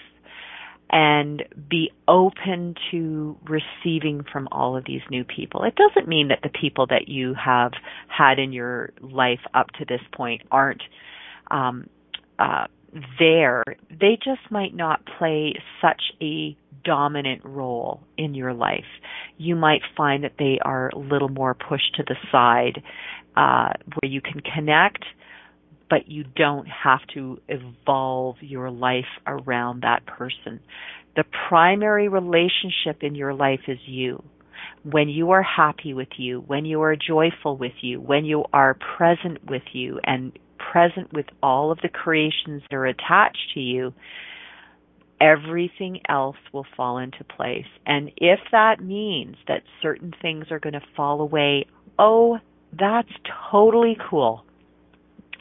and 0.90 1.44
be 1.70 1.92
open 2.08 2.76
to 2.92 3.38
receiving 3.46 4.24
from 4.32 4.48
all 4.52 4.78
of 4.78 4.86
these 4.86 5.02
new 5.10 5.24
people. 5.24 5.64
It 5.64 5.76
doesn't 5.76 6.08
mean 6.08 6.28
that 6.30 6.40
the 6.44 6.50
people 6.50 6.88
that 6.88 7.08
you 7.08 7.34
have 7.34 7.72
had 8.08 8.40
in 8.40 8.54
your 8.54 8.92
life 9.02 9.40
up 9.54 9.68
to 9.80 9.86
this 9.86 10.02
point 10.14 10.44
aren't 10.52 10.84
um, 11.50 11.90
uh, 12.38 12.68
there. 13.20 13.64
They 13.90 14.18
just 14.24 14.52
might 14.52 14.76
not 14.76 15.02
play 15.18 15.56
such 15.82 16.02
a 16.22 16.56
dominant 16.84 17.42
role 17.44 18.02
in 18.18 18.36
your 18.36 18.54
life. 18.54 18.86
You 19.38 19.56
might 19.56 19.82
find 19.98 20.24
that 20.24 20.34
they 20.38 20.60
are 20.64 20.90
a 20.90 21.00
little 21.00 21.30
more 21.30 21.56
pushed 21.56 21.96
to 21.96 22.04
the 22.04 22.16
side, 22.32 22.84
uh, 23.36 23.74
where 24.00 24.12
you 24.12 24.22
can 24.22 24.40
connect 24.40 25.04
but 25.90 26.08
you 26.08 26.24
don't 26.36 26.68
have 26.68 27.02
to 27.14 27.40
evolve 27.48 28.36
your 28.42 28.72
life 28.72 29.06
around 29.28 29.82
that 29.84 30.06
person. 30.06 30.60
The 31.16 31.24
primary 31.48 32.08
relationship 32.08 33.02
in 33.02 33.16
your 33.16 33.34
life 33.34 33.62
is 33.68 33.80
you. 33.86 34.24
When 34.84 35.10
you 35.10 35.32
are 35.32 35.44
happy 35.44 35.94
with 35.94 36.10
you, 36.18 36.42
when 36.42 36.66
you 36.66 36.82
are 36.82 36.96
joyful 36.96 37.58
with 37.58 37.74
you, 37.82 38.02
when 38.02 38.26
you 38.26 38.46
are 38.52 38.78
present 38.98 39.50
with 39.50 39.64
you 39.74 40.00
and 40.04 40.38
present 40.72 41.14
with 41.14 41.26
all 41.42 41.72
of 41.72 41.80
the 41.82 41.90
creations 41.90 42.64
that 42.70 42.76
are 42.76 42.86
attached 42.86 43.52
to 43.54 43.60
you, 43.60 43.94
everything 45.22 46.02
else 46.10 46.36
will 46.52 46.66
fall 46.76 46.98
into 46.98 47.24
place. 47.24 47.66
And 47.86 48.12
if 48.18 48.40
that 48.52 48.84
means 48.84 49.38
that 49.48 49.64
certain 49.82 50.14
things 50.22 50.48
are 50.52 50.60
going 50.60 50.74
to 50.74 50.82
fall 50.96 51.22
away, 51.22 51.66
oh, 51.98 52.40
that's 52.78 53.12
totally 53.52 53.98
cool. 54.10 54.46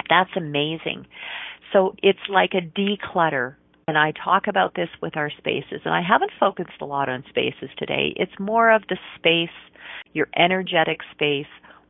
That's 0.09 0.31
amazing. 0.37 1.07
So 1.73 1.95
it's 2.03 2.19
like 2.29 2.53
a 2.55 2.61
declutter. 2.61 3.57
And 3.87 3.99
I 3.99 4.13
talk 4.13 4.47
about 4.49 4.75
this 4.75 4.89
with 5.03 5.15
our 5.17 5.31
spaces, 5.37 5.83
and 5.85 5.93
I 5.93 6.01
haven't 6.01 6.31
focused 6.41 6.81
a 6.81 6.87
lot 6.87 7.11
on 7.11 7.23
spaces 7.29 7.69
today. 7.77 8.15
It's 8.17 8.33
more 8.39 8.71
of 8.71 8.83
the 8.89 8.97
space, 9.17 9.55
your 10.15 10.29
energetic 10.35 11.01
space. 11.13 11.47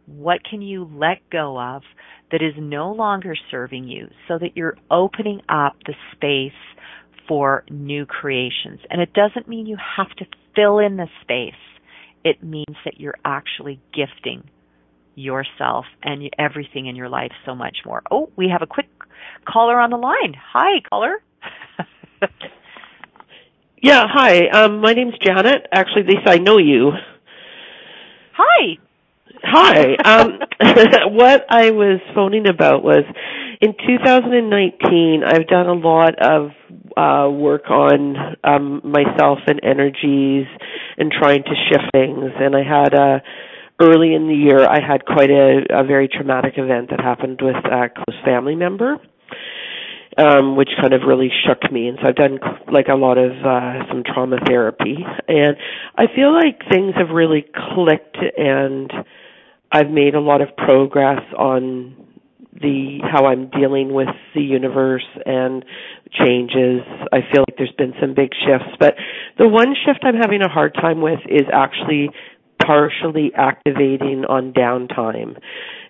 What 0.06 0.40
can 0.42 0.60
you 0.60 0.90
let 0.92 1.18
go 1.30 1.60
of 1.60 1.82
that 2.32 2.42
is 2.42 2.54
no 2.58 2.90
longer 2.90 3.36
serving 3.48 3.84
you 3.84 4.08
so 4.26 4.38
that 4.38 4.56
you're 4.56 4.76
opening 4.90 5.40
up 5.48 5.76
the 5.86 5.94
space 6.12 6.58
for 7.28 7.64
new 7.70 8.06
creations? 8.06 8.80
And 8.90 9.00
it 9.00 9.12
doesn't 9.12 9.48
mean 9.48 9.66
you 9.66 9.78
have 9.96 10.10
to 10.16 10.26
fill 10.56 10.80
in 10.80 10.96
the 10.96 11.06
space. 11.22 11.52
It 12.24 12.42
means 12.42 12.76
that 12.84 12.98
you're 12.98 13.18
actually 13.24 13.80
gifting 13.94 14.50
yourself 15.14 15.84
and 16.02 16.28
everything 16.38 16.86
in 16.86 16.96
your 16.96 17.08
life 17.08 17.32
so 17.44 17.54
much 17.54 17.78
more. 17.84 18.02
Oh, 18.10 18.30
we 18.36 18.48
have 18.48 18.62
a 18.62 18.66
quick 18.66 18.88
caller 19.46 19.78
on 19.78 19.90
the 19.90 19.96
line. 19.96 20.34
Hi, 20.52 20.80
caller. 20.88 21.22
yeah, 23.82 24.04
hi. 24.06 24.48
Um, 24.48 24.80
my 24.80 24.92
name's 24.92 25.14
Janet. 25.24 25.66
Actually, 25.72 26.04
Lisa, 26.04 26.30
I 26.30 26.38
know 26.38 26.58
you. 26.58 26.92
Hi. 28.36 28.78
Hi. 29.42 29.94
Um, 30.04 30.38
what 31.14 31.44
I 31.48 31.70
was 31.70 32.00
phoning 32.14 32.46
about 32.48 32.82
was 32.82 33.04
in 33.60 33.72
2019, 33.72 35.22
I've 35.24 35.46
done 35.46 35.66
a 35.66 35.74
lot 35.74 36.14
of 36.20 36.50
uh, 36.96 37.30
work 37.30 37.70
on 37.70 38.36
um, 38.42 38.80
myself 38.84 39.38
and 39.46 39.60
energies 39.62 40.46
and 40.96 41.12
trying 41.12 41.42
to 41.44 41.54
shift 41.68 41.84
things. 41.92 42.30
And 42.38 42.56
I 42.56 42.62
had 42.62 42.94
a 42.94 43.22
early 43.80 44.14
in 44.14 44.28
the 44.28 44.34
year, 44.34 44.64
I 44.64 44.80
had 44.80 45.04
quite 45.04 45.30
a, 45.30 45.62
a 45.70 45.84
very 45.84 46.08
traumatic 46.08 46.54
event 46.56 46.90
that 46.90 47.00
happened 47.00 47.40
with 47.42 47.56
a 47.56 47.88
close 47.88 48.20
family 48.24 48.54
member, 48.54 48.98
um, 50.16 50.56
which 50.56 50.70
kind 50.80 50.94
of 50.94 51.02
really 51.06 51.30
shook 51.46 51.70
me. 51.72 51.88
And 51.88 51.98
so 52.00 52.08
I've 52.08 52.16
done 52.16 52.38
like 52.72 52.86
a 52.88 52.94
lot 52.94 53.18
of 53.18 53.32
uh, 53.32 53.86
some 53.88 54.02
trauma 54.04 54.36
therapy, 54.46 54.96
and 55.28 55.56
I 55.96 56.04
feel 56.14 56.32
like 56.32 56.60
things 56.70 56.94
have 56.96 57.10
really 57.10 57.44
clicked, 57.74 58.18
and 58.36 58.92
I've 59.72 59.90
made 59.90 60.14
a 60.14 60.20
lot 60.20 60.40
of 60.40 60.56
progress 60.56 61.22
on 61.36 61.96
the 62.52 63.00
how 63.02 63.26
I'm 63.26 63.50
dealing 63.50 63.92
with 63.92 64.08
the 64.34 64.40
universe 64.40 65.06
and 65.26 65.64
changes. 66.12 66.82
I 67.12 67.18
feel 67.32 67.42
like 67.48 67.56
there's 67.58 67.74
been 67.76 67.94
some 68.00 68.14
big 68.14 68.30
shifts, 68.46 68.76
but 68.78 68.94
the 69.38 69.48
one 69.48 69.74
shift 69.84 70.04
I'm 70.04 70.14
having 70.14 70.40
a 70.40 70.48
hard 70.48 70.74
time 70.74 71.00
with 71.00 71.18
is 71.28 71.42
actually 71.52 72.10
partially 72.66 73.32
activating 73.36 74.24
on 74.28 74.52
downtime 74.52 75.36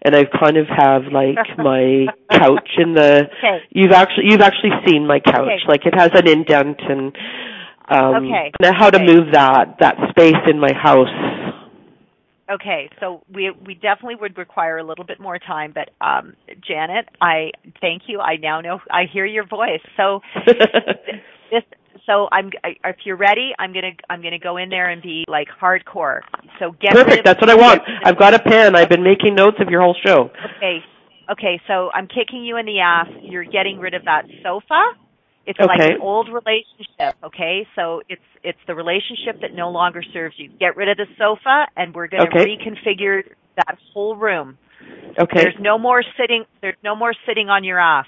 and 0.03 0.14
I 0.14 0.25
kind 0.25 0.57
of 0.57 0.66
have 0.68 1.03
like 1.12 1.39
my 1.59 2.07
couch 2.31 2.70
in 2.79 2.95
the 2.95 3.25
okay. 3.39 3.59
you've 3.70 3.93
actually 3.93 4.25
you've 4.29 4.41
actually 4.43 4.72
seen 4.87 5.07
my 5.07 5.20
couch 5.20 5.47
okay. 5.47 5.68
like 5.68 5.87
it 5.87 5.95
has 5.95 6.11
an 6.14 6.29
indent 6.29 6.81
and 6.89 7.16
um 7.89 8.27
okay. 8.27 8.53
how 8.75 8.91
to 8.91 8.99
move 8.99 9.33
that 9.33 9.77
that 9.81 9.97
space 10.11 10.43
in 10.49 10.59
my 10.59 10.72
house 10.72 11.09
Okay, 12.51 12.91
so 13.01 13.22
we 13.33 13.51
we 13.64 13.72
definitely 13.72 14.16
would 14.16 14.37
require 14.37 14.77
a 14.77 14.85
little 14.85 15.05
bit 15.07 15.18
more 15.18 15.39
time, 15.39 15.72
but 15.75 15.89
um 16.05 16.35
Janet, 16.66 17.09
I 17.18 17.53
thank 17.81 18.03
you. 18.07 18.20
I 18.20 18.37
now 18.37 18.61
know 18.61 18.81
I 18.91 19.05
hear 19.11 19.25
your 19.25 19.47
voice. 19.47 19.81
So 19.97 20.20
this 21.51 21.62
so 22.07 22.29
I'm 22.33 22.51
if 22.85 22.97
you're 23.05 23.17
ready, 23.17 23.53
I'm 23.59 23.73
gonna 23.73 23.93
I'm 24.09 24.23
gonna 24.23 24.39
go 24.39 24.57
in 24.57 24.69
there 24.69 24.91
and 24.91 25.03
be 25.03 25.25
like 25.29 25.49
hardcore. 25.61 26.21
So 26.59 26.73
get 26.81 26.93
perfect. 26.93 27.25
That's 27.25 27.41
what 27.41 27.51
I 27.51 27.55
want. 27.55 27.83
I've 28.05 28.19
got 28.19 28.35
a 28.35 28.39
pen. 28.39 28.77
I've 28.77 28.89
been 28.89 29.03
making 29.03 29.35
notes 29.35 29.57
of 29.61 29.69
your 29.69 29.81
whole 29.81 29.97
show. 30.05 30.31
Okay, 30.57 30.79
okay. 31.31 31.61
So 31.67 31.91
I'm 31.93 32.07
kicking 32.07 32.45
you 32.45 32.57
in 32.57 32.67
the 32.67 32.81
ass. 32.81 33.09
You're 33.23 33.45
getting 33.45 33.79
rid 33.79 33.95
of 33.95 34.05
that 34.05 34.25
sofa. 34.43 34.83
It's 35.47 35.59
okay. 35.61 35.67
like 35.69 35.91
an 35.93 36.01
old 36.01 36.29
relationship. 36.29 37.17
Okay, 37.23 37.67
so 37.77 38.03
it's 38.09 38.23
it's 38.43 38.59
the 38.67 38.75
relationship 38.75 39.41
that 39.43 39.55
no 39.55 39.71
longer 39.71 40.03
serves 40.13 40.35
you. 40.39 40.49
Get 40.59 40.77
rid 40.77 40.89
of 40.89 40.97
the 40.97 41.07
sofa, 41.19 41.67
and 41.77 41.95
we're 41.95 42.09
going 42.09 42.27
to 42.31 42.39
okay. 42.39 42.57
reconfigure 42.57 43.23
that 43.57 43.79
whole 43.93 44.17
room. 44.17 44.59
Okay. 45.19 45.43
There's 45.43 45.57
no 45.61 45.79
more 45.79 46.03
sitting. 46.19 46.45
There's 46.61 46.77
no 46.83 46.97
more 46.97 47.13
sitting 47.27 47.49
on 47.49 47.65
your 47.65 47.79
ass. 47.79 48.07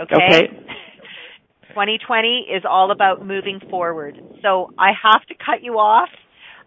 Okay. 0.00 0.14
Okay. 0.14 0.48
2020 1.68 2.46
is 2.54 2.62
all 2.68 2.90
about 2.90 3.26
moving 3.26 3.60
forward. 3.70 4.18
So 4.42 4.72
I 4.78 4.90
have 5.02 5.24
to 5.26 5.34
cut 5.34 5.62
you 5.62 5.74
off. 5.74 6.08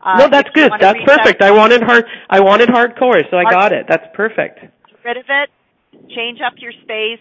Uh, 0.01 0.19
no, 0.19 0.29
that's 0.29 0.49
good. 0.53 0.71
That's 0.79 0.99
perfect. 1.05 1.41
Out, 1.41 1.47
I 1.47 1.51
wanted 1.51 1.81
hard. 1.81 2.05
I 2.29 2.39
wanted 2.39 2.69
hardcore, 2.69 3.21
so 3.31 3.37
I 3.37 3.43
hard, 3.43 3.53
got 3.53 3.73
it. 3.73 3.85
That's 3.89 4.05
perfect. 4.13 4.61
Get 4.61 4.71
rid 5.03 5.17
of 5.17 5.25
it. 5.27 5.49
Change 6.15 6.39
up 6.45 6.53
your 6.57 6.71
space. 6.83 7.19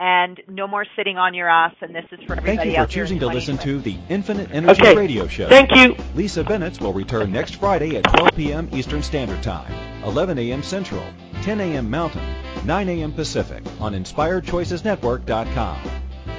And 0.00 0.40
no 0.46 0.68
more 0.68 0.86
sitting 0.96 1.18
on 1.18 1.34
your 1.34 1.48
ass. 1.48 1.74
And 1.80 1.92
this 1.92 2.04
is 2.12 2.20
for 2.24 2.34
everybody 2.34 2.56
Thank 2.56 2.68
you 2.68 2.76
for 2.76 2.82
out 2.82 2.88
choosing 2.88 3.18
to 3.18 3.26
listen 3.26 3.58
to 3.58 3.80
the 3.80 3.96
Infinite 4.08 4.48
Energy 4.52 4.80
okay. 4.80 4.96
Radio 4.96 5.26
Show. 5.26 5.48
Thank 5.48 5.74
you. 5.74 5.96
Lisa 6.14 6.44
Bennett 6.44 6.80
will 6.80 6.92
return 6.92 7.32
next 7.32 7.56
Friday 7.56 7.96
at 7.96 8.04
12 8.04 8.30
p.m. 8.36 8.68
Eastern 8.72 9.02
Standard 9.02 9.42
Time, 9.42 9.72
11 10.04 10.38
a.m. 10.38 10.62
Central, 10.62 11.02
10 11.42 11.60
a.m. 11.60 11.90
Mountain, 11.90 12.22
9 12.64 12.88
a.m. 12.88 13.12
Pacific 13.12 13.64
on 13.80 13.92
InspiredChoicesNetwork.com. 13.94 16.07